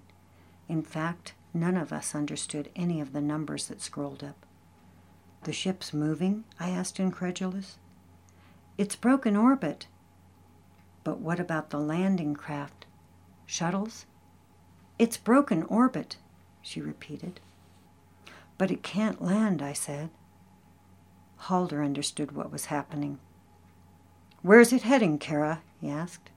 In 0.67 0.81
fact, 0.81 1.35
none 1.53 1.77
of 1.77 1.93
us 1.93 2.15
understood 2.15 2.71
any 2.75 2.99
of 2.99 3.13
the 3.13 3.21
numbers 3.21 3.67
that 3.67 3.79
scrolled 3.79 4.23
up. 4.23 4.43
The 5.43 5.53
ship's 5.53 5.93
moving? 5.93 6.43
I 6.59 6.71
asked, 6.71 6.99
incredulous. 6.99 7.77
It's 8.79 8.95
broken 8.95 9.37
orbit. 9.37 9.85
But 11.03 11.19
what 11.19 11.39
about 11.39 11.69
the 11.69 11.79
landing 11.79 12.33
craft? 12.33 12.87
Shuttles? 13.45 14.07
It's 14.97 15.17
broken 15.17 15.61
orbit, 15.61 16.17
she 16.67 16.81
repeated. 16.81 17.39
But 18.57 18.71
it 18.71 18.83
can't 18.83 19.21
land, 19.21 19.61
I 19.61 19.71
said. 19.71 20.09
Halder 21.37 21.81
understood 21.81 22.33
what 22.33 22.51
was 22.51 22.65
happening. 22.65 23.19
Where's 24.41 24.73
it 24.73 24.81
heading, 24.81 25.17
Kara? 25.17 25.61
he 25.79 25.89
asked. 25.89 26.29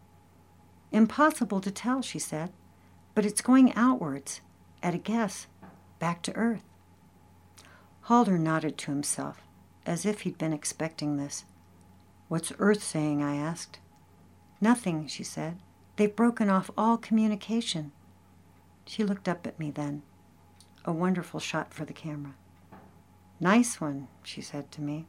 Impossible 0.92 1.60
to 1.60 1.70
tell, 1.70 2.00
she 2.00 2.18
said, 2.18 2.52
but 3.14 3.26
it's 3.26 3.40
going 3.40 3.74
outwards, 3.74 4.40
at 4.82 4.94
a 4.94 4.98
guess, 4.98 5.48
back 5.98 6.22
to 6.22 6.36
Earth. 6.36 6.64
Halder 8.02 8.38
nodded 8.38 8.78
to 8.78 8.92
himself, 8.92 9.42
as 9.84 10.06
if 10.06 10.20
he'd 10.20 10.38
been 10.38 10.52
expecting 10.52 11.16
this. 11.16 11.44
What's 12.28 12.52
Earth 12.60 12.82
saying? 12.82 13.22
I 13.22 13.34
asked. 13.34 13.80
Nothing, 14.60 15.08
she 15.08 15.24
said. 15.24 15.58
They've 15.96 16.14
broken 16.14 16.48
off 16.48 16.70
all 16.78 16.96
communication. 16.96 17.90
She 18.84 19.02
looked 19.02 19.28
up 19.28 19.46
at 19.46 19.58
me 19.58 19.70
then. 19.70 20.02
A 20.84 20.92
wonderful 20.92 21.40
shot 21.40 21.74
for 21.74 21.84
the 21.84 21.92
camera. 21.92 22.34
Nice 23.38 23.80
one, 23.80 24.08
she 24.22 24.40
said 24.40 24.70
to 24.72 24.80
me. 24.80 25.06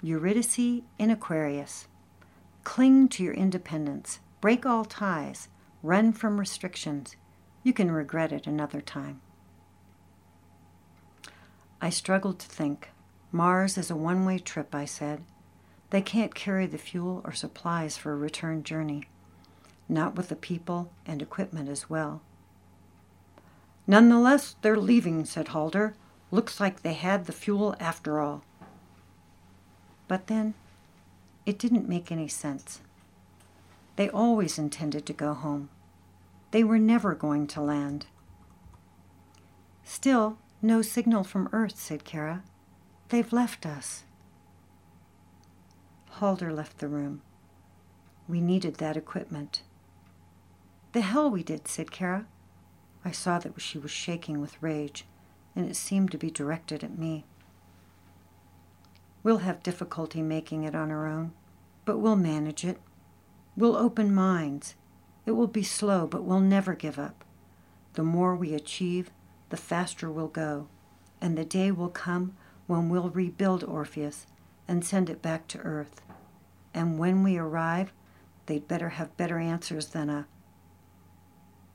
Eurydice 0.00 0.82
in 0.98 1.10
Aquarius. 1.10 1.88
Cling 2.62 3.08
to 3.08 3.24
your 3.24 3.34
independence. 3.34 4.20
Break 4.40 4.64
all 4.64 4.84
ties. 4.84 5.48
Run 5.82 6.12
from 6.12 6.38
restrictions. 6.38 7.16
You 7.62 7.72
can 7.72 7.90
regret 7.90 8.32
it 8.32 8.46
another 8.46 8.80
time. 8.80 9.20
I 11.80 11.90
struggled 11.90 12.38
to 12.40 12.46
think. 12.46 12.90
Mars 13.32 13.76
is 13.78 13.90
a 13.90 13.96
one 13.96 14.24
way 14.24 14.38
trip, 14.38 14.74
I 14.74 14.84
said. 14.84 15.22
They 15.90 16.02
can't 16.02 16.34
carry 16.34 16.66
the 16.66 16.78
fuel 16.78 17.22
or 17.24 17.32
supplies 17.32 17.96
for 17.96 18.12
a 18.12 18.16
return 18.16 18.62
journey, 18.62 19.04
not 19.88 20.14
with 20.16 20.28
the 20.28 20.36
people 20.36 20.90
and 21.06 21.22
equipment 21.22 21.68
as 21.68 21.88
well. 21.88 22.20
Nonetheless, 23.86 24.56
they're 24.60 24.76
leaving, 24.76 25.24
said 25.24 25.48
Halder. 25.48 25.94
Looks 26.30 26.60
like 26.60 26.82
they 26.82 26.92
had 26.92 27.24
the 27.24 27.32
fuel 27.32 27.74
after 27.80 28.20
all. 28.20 28.44
But 30.06 30.26
then, 30.26 30.54
it 31.46 31.58
didn't 31.58 31.88
make 31.88 32.12
any 32.12 32.28
sense. 32.28 32.80
They 33.96 34.10
always 34.10 34.58
intended 34.58 35.06
to 35.06 35.12
go 35.12 35.32
home. 35.32 35.70
They 36.50 36.62
were 36.62 36.78
never 36.78 37.14
going 37.14 37.46
to 37.48 37.60
land. 37.60 38.06
Still, 39.84 40.38
no 40.60 40.82
signal 40.82 41.24
from 41.24 41.48
Earth, 41.52 41.78
said 41.78 42.04
Kara. 42.04 42.42
They've 43.08 43.32
left 43.32 43.64
us. 43.64 44.04
Halder 46.10 46.52
left 46.52 46.78
the 46.78 46.88
room. 46.88 47.22
We 48.28 48.42
needed 48.42 48.74
that 48.76 48.96
equipment. 48.96 49.62
The 50.92 51.02
hell 51.02 51.30
we 51.30 51.42
did, 51.42 51.68
said 51.68 51.90
Kara. 51.90 52.26
I 53.04 53.10
saw 53.10 53.38
that 53.38 53.60
she 53.60 53.78
was 53.78 53.90
shaking 53.90 54.40
with 54.40 54.62
rage, 54.62 55.04
and 55.54 55.68
it 55.68 55.76
seemed 55.76 56.10
to 56.12 56.18
be 56.18 56.30
directed 56.30 56.82
at 56.82 56.98
me. 56.98 57.24
We'll 59.22 59.38
have 59.38 59.62
difficulty 59.62 60.22
making 60.22 60.64
it 60.64 60.74
on 60.74 60.90
our 60.90 61.06
own, 61.06 61.32
but 61.84 61.98
we'll 61.98 62.16
manage 62.16 62.64
it. 62.64 62.80
We'll 63.56 63.76
open 63.76 64.14
minds. 64.14 64.76
It 65.26 65.32
will 65.32 65.46
be 65.46 65.62
slow, 65.62 66.06
but 66.06 66.24
we'll 66.24 66.40
never 66.40 66.74
give 66.74 66.98
up. 66.98 67.24
The 67.94 68.02
more 68.02 68.34
we 68.34 68.54
achieve, 68.54 69.10
the 69.50 69.56
faster 69.56 70.10
we'll 70.10 70.28
go, 70.28 70.68
and 71.20 71.36
the 71.36 71.44
day 71.44 71.70
will 71.70 71.88
come 71.88 72.34
when 72.66 72.88
we'll 72.88 73.10
rebuild 73.10 73.64
Orpheus 73.64 74.26
and 74.66 74.84
send 74.84 75.10
it 75.10 75.20
back 75.20 75.48
to 75.48 75.58
Earth. 75.58 76.00
And 76.72 76.98
when 76.98 77.22
we 77.22 77.36
arrive, 77.36 77.92
they'd 78.46 78.68
better 78.68 78.90
have 78.90 79.16
better 79.16 79.38
answers 79.38 79.88
than 79.88 80.08
a. 80.08 80.26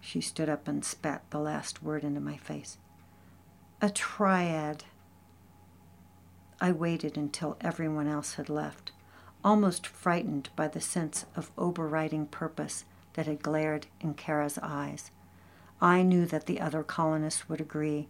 She 0.05 0.19
stood 0.19 0.49
up 0.49 0.67
and 0.67 0.83
spat 0.83 1.23
the 1.29 1.39
last 1.39 1.81
word 1.81 2.03
into 2.03 2.19
my 2.19 2.35
face. 2.35 2.77
A 3.81 3.89
triad. 3.89 4.83
I 6.59 6.73
waited 6.73 7.15
until 7.15 7.55
everyone 7.61 8.07
else 8.07 8.33
had 8.33 8.49
left, 8.49 8.91
almost 9.45 9.87
frightened 9.87 10.49
by 10.57 10.67
the 10.67 10.81
sense 10.81 11.25
of 11.37 11.51
overriding 11.57 12.27
purpose 12.27 12.83
that 13.13 13.27
had 13.27 13.41
glared 13.41 13.87
in 14.01 14.13
Kara's 14.13 14.59
eyes. 14.61 15.09
I 15.79 16.03
knew 16.03 16.25
that 16.25 16.47
the 16.47 16.59
other 16.59 16.83
colonists 16.83 17.47
would 17.47 17.61
agree 17.61 18.09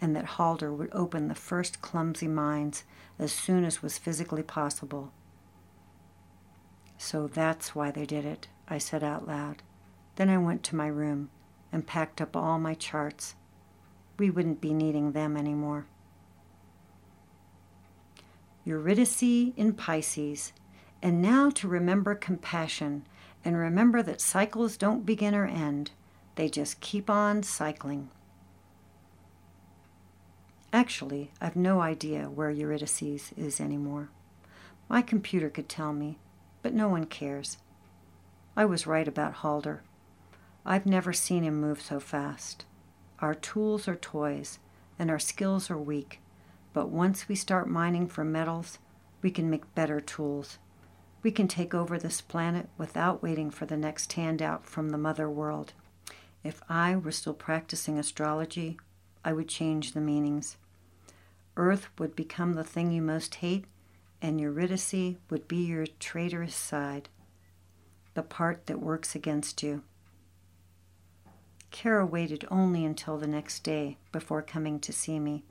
and 0.00 0.14
that 0.14 0.36
Halder 0.36 0.72
would 0.72 0.90
open 0.92 1.26
the 1.26 1.34
first 1.34 1.82
clumsy 1.82 2.28
mines 2.28 2.84
as 3.18 3.32
soon 3.32 3.64
as 3.64 3.82
was 3.82 3.98
physically 3.98 4.44
possible. 4.44 5.12
So 6.98 7.26
that's 7.26 7.74
why 7.74 7.90
they 7.90 8.06
did 8.06 8.24
it, 8.24 8.46
I 8.68 8.78
said 8.78 9.02
out 9.02 9.26
loud. 9.26 9.62
Then 10.16 10.28
I 10.28 10.38
went 10.38 10.62
to 10.64 10.76
my 10.76 10.86
room 10.86 11.30
and 11.72 11.86
packed 11.86 12.20
up 12.20 12.36
all 12.36 12.58
my 12.58 12.74
charts. 12.74 13.34
We 14.18 14.30
wouldn't 14.30 14.60
be 14.60 14.74
needing 14.74 15.12
them 15.12 15.36
anymore. 15.36 15.86
Eurydice 18.64 19.22
in 19.22 19.72
Pisces. 19.72 20.52
And 21.02 21.20
now 21.20 21.50
to 21.50 21.66
remember 21.66 22.14
compassion 22.14 23.06
and 23.44 23.56
remember 23.56 24.02
that 24.02 24.20
cycles 24.20 24.76
don't 24.76 25.04
begin 25.04 25.34
or 25.34 25.46
end, 25.46 25.90
they 26.36 26.48
just 26.48 26.80
keep 26.80 27.10
on 27.10 27.42
cycling. 27.42 28.10
Actually, 30.72 31.32
I've 31.40 31.56
no 31.56 31.80
idea 31.80 32.30
where 32.30 32.50
Eurydice 32.50 33.32
is 33.36 33.60
anymore. 33.60 34.10
My 34.88 35.02
computer 35.02 35.50
could 35.50 35.68
tell 35.68 35.92
me, 35.92 36.18
but 36.62 36.72
no 36.72 36.88
one 36.88 37.04
cares. 37.06 37.58
I 38.56 38.64
was 38.64 38.86
right 38.86 39.08
about 39.08 39.34
Halder. 39.34 39.82
I've 40.64 40.86
never 40.86 41.12
seen 41.12 41.42
him 41.42 41.60
move 41.60 41.80
so 41.80 41.98
fast. 41.98 42.64
Our 43.18 43.34
tools 43.34 43.88
are 43.88 43.96
toys, 43.96 44.58
and 44.98 45.10
our 45.10 45.18
skills 45.18 45.70
are 45.70 45.78
weak, 45.78 46.20
but 46.72 46.88
once 46.88 47.28
we 47.28 47.34
start 47.34 47.68
mining 47.68 48.06
for 48.06 48.24
metals, 48.24 48.78
we 49.22 49.30
can 49.30 49.50
make 49.50 49.74
better 49.74 50.00
tools. 50.00 50.58
We 51.22 51.30
can 51.30 51.48
take 51.48 51.74
over 51.74 51.98
this 51.98 52.20
planet 52.20 52.68
without 52.78 53.22
waiting 53.22 53.50
for 53.50 53.66
the 53.66 53.76
next 53.76 54.12
handout 54.12 54.66
from 54.66 54.90
the 54.90 54.98
mother 54.98 55.28
world. 55.28 55.72
If 56.44 56.62
I 56.68 56.96
were 56.96 57.12
still 57.12 57.34
practicing 57.34 57.98
astrology, 57.98 58.78
I 59.24 59.32
would 59.32 59.48
change 59.48 59.92
the 59.92 60.00
meanings. 60.00 60.56
Earth 61.56 61.88
would 61.98 62.16
become 62.16 62.54
the 62.54 62.64
thing 62.64 62.90
you 62.90 63.02
most 63.02 63.36
hate, 63.36 63.66
and 64.20 64.40
Eurydice 64.40 65.16
would 65.30 65.46
be 65.46 65.64
your 65.64 65.86
traitorous 66.00 66.56
side, 66.56 67.08
the 68.14 68.22
part 68.22 68.66
that 68.66 68.80
works 68.80 69.14
against 69.14 69.62
you. 69.62 69.82
Kara 71.72 72.06
waited 72.06 72.44
only 72.50 72.84
until 72.84 73.18
the 73.18 73.26
next 73.26 73.64
day 73.64 73.96
before 74.12 74.42
coming 74.42 74.78
to 74.80 74.92
see 74.92 75.18
me. 75.18 75.42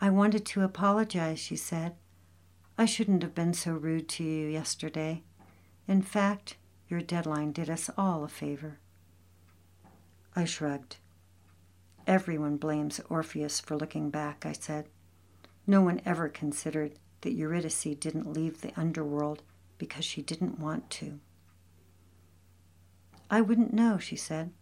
I 0.00 0.10
wanted 0.10 0.44
to 0.46 0.62
apologize, 0.62 1.38
she 1.38 1.56
said. 1.56 1.94
I 2.76 2.84
shouldn't 2.84 3.22
have 3.22 3.34
been 3.34 3.54
so 3.54 3.72
rude 3.72 4.08
to 4.10 4.24
you 4.24 4.48
yesterday. 4.48 5.22
In 5.86 6.02
fact, 6.02 6.56
your 6.88 7.00
deadline 7.00 7.52
did 7.52 7.70
us 7.70 7.88
all 7.96 8.24
a 8.24 8.28
favor. 8.28 8.78
I 10.36 10.44
shrugged. 10.44 10.96
Everyone 12.06 12.56
blames 12.56 13.00
Orpheus 13.08 13.60
for 13.60 13.76
looking 13.76 14.10
back, 14.10 14.44
I 14.44 14.52
said. 14.52 14.88
No 15.66 15.80
one 15.80 16.02
ever 16.04 16.28
considered 16.28 16.98
that 17.20 17.32
Eurydice 17.32 17.84
didn't 17.98 18.32
leave 18.32 18.60
the 18.60 18.78
underworld 18.78 19.42
because 19.78 20.04
she 20.04 20.20
didn't 20.20 20.58
want 20.58 20.90
to. 20.90 21.20
I 23.30 23.40
wouldn't 23.40 23.72
know, 23.72 23.96
she 23.96 24.16
said. 24.16 24.52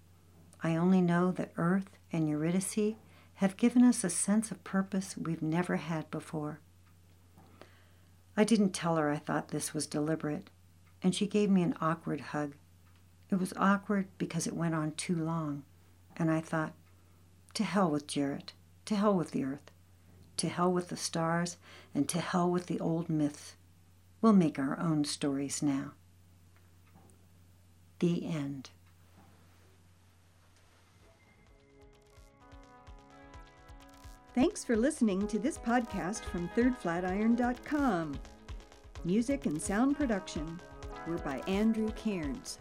I 0.63 0.77
only 0.77 1.01
know 1.01 1.33
that 1.33 1.53
Earth 1.57 1.91
and 2.13 2.29
Eurydice 2.29 2.97
have 3.35 3.57
given 3.57 3.83
us 3.83 4.05
a 4.05 4.11
sense 4.11 4.51
of 4.51 4.63
purpose 4.65 5.17
we've 5.17 5.43
never 5.43 5.77
had 5.77 6.11
before. 6.11 6.61
I 8.37 8.45
didn't 8.45 8.71
tell 8.71 8.97
her 8.97 9.11
I 9.11 9.17
thought 9.17 9.49
this 9.49 9.75
was 9.75 9.87
deliberate, 9.87 10.49
and 11.03 11.15
she 11.15 11.27
gave 11.27 11.51
me 11.51 11.63
an 11.63 11.75
awkward 11.81 12.21
hug. 12.21 12.55
It 13.31 13.37
was 13.37 13.53
awkward 13.57 14.07
because 14.19 14.47
it 14.47 14.55
went 14.55 14.75
on 14.75 14.93
too 14.93 15.17
long, 15.17 15.65
and 16.17 16.31
I 16.31 16.41
thought, 16.41 16.75
to 17.55 17.65
hell 17.65 17.91
with 17.91 18.07
Jared. 18.07 18.53
To 18.87 18.97
hell 18.97 19.15
with 19.15 19.33
the 19.33 19.45
earth. 19.45 19.71
To 20.39 20.49
hell 20.49 20.73
with 20.73 20.89
the 20.89 20.97
stars. 20.97 21.57
And 21.95 22.09
to 22.09 22.21
hell 22.21 22.51
with 22.51 22.67
the 22.67 22.81
old 22.81 23.09
myths. 23.09 23.57
We'll 24.21 24.33
make 24.33 24.59
our 24.59 24.79
own 24.79 25.05
stories 25.05 25.63
now. 25.63 25.93
The 27.99 28.27
end. 28.27 28.71
Thanks 34.35 34.65
for 34.65 34.77
listening 34.77 35.27
to 35.29 35.39
this 35.39 35.59
podcast 35.59 36.21
from 36.21 36.49
thirdflatiron.com. 36.57 38.19
Music 39.05 39.45
and 39.45 39.61
sound 39.61 39.95
production 39.97 40.59
were 41.07 41.19
by 41.19 41.41
Andrew 41.47 41.91
Cairns. 41.93 42.59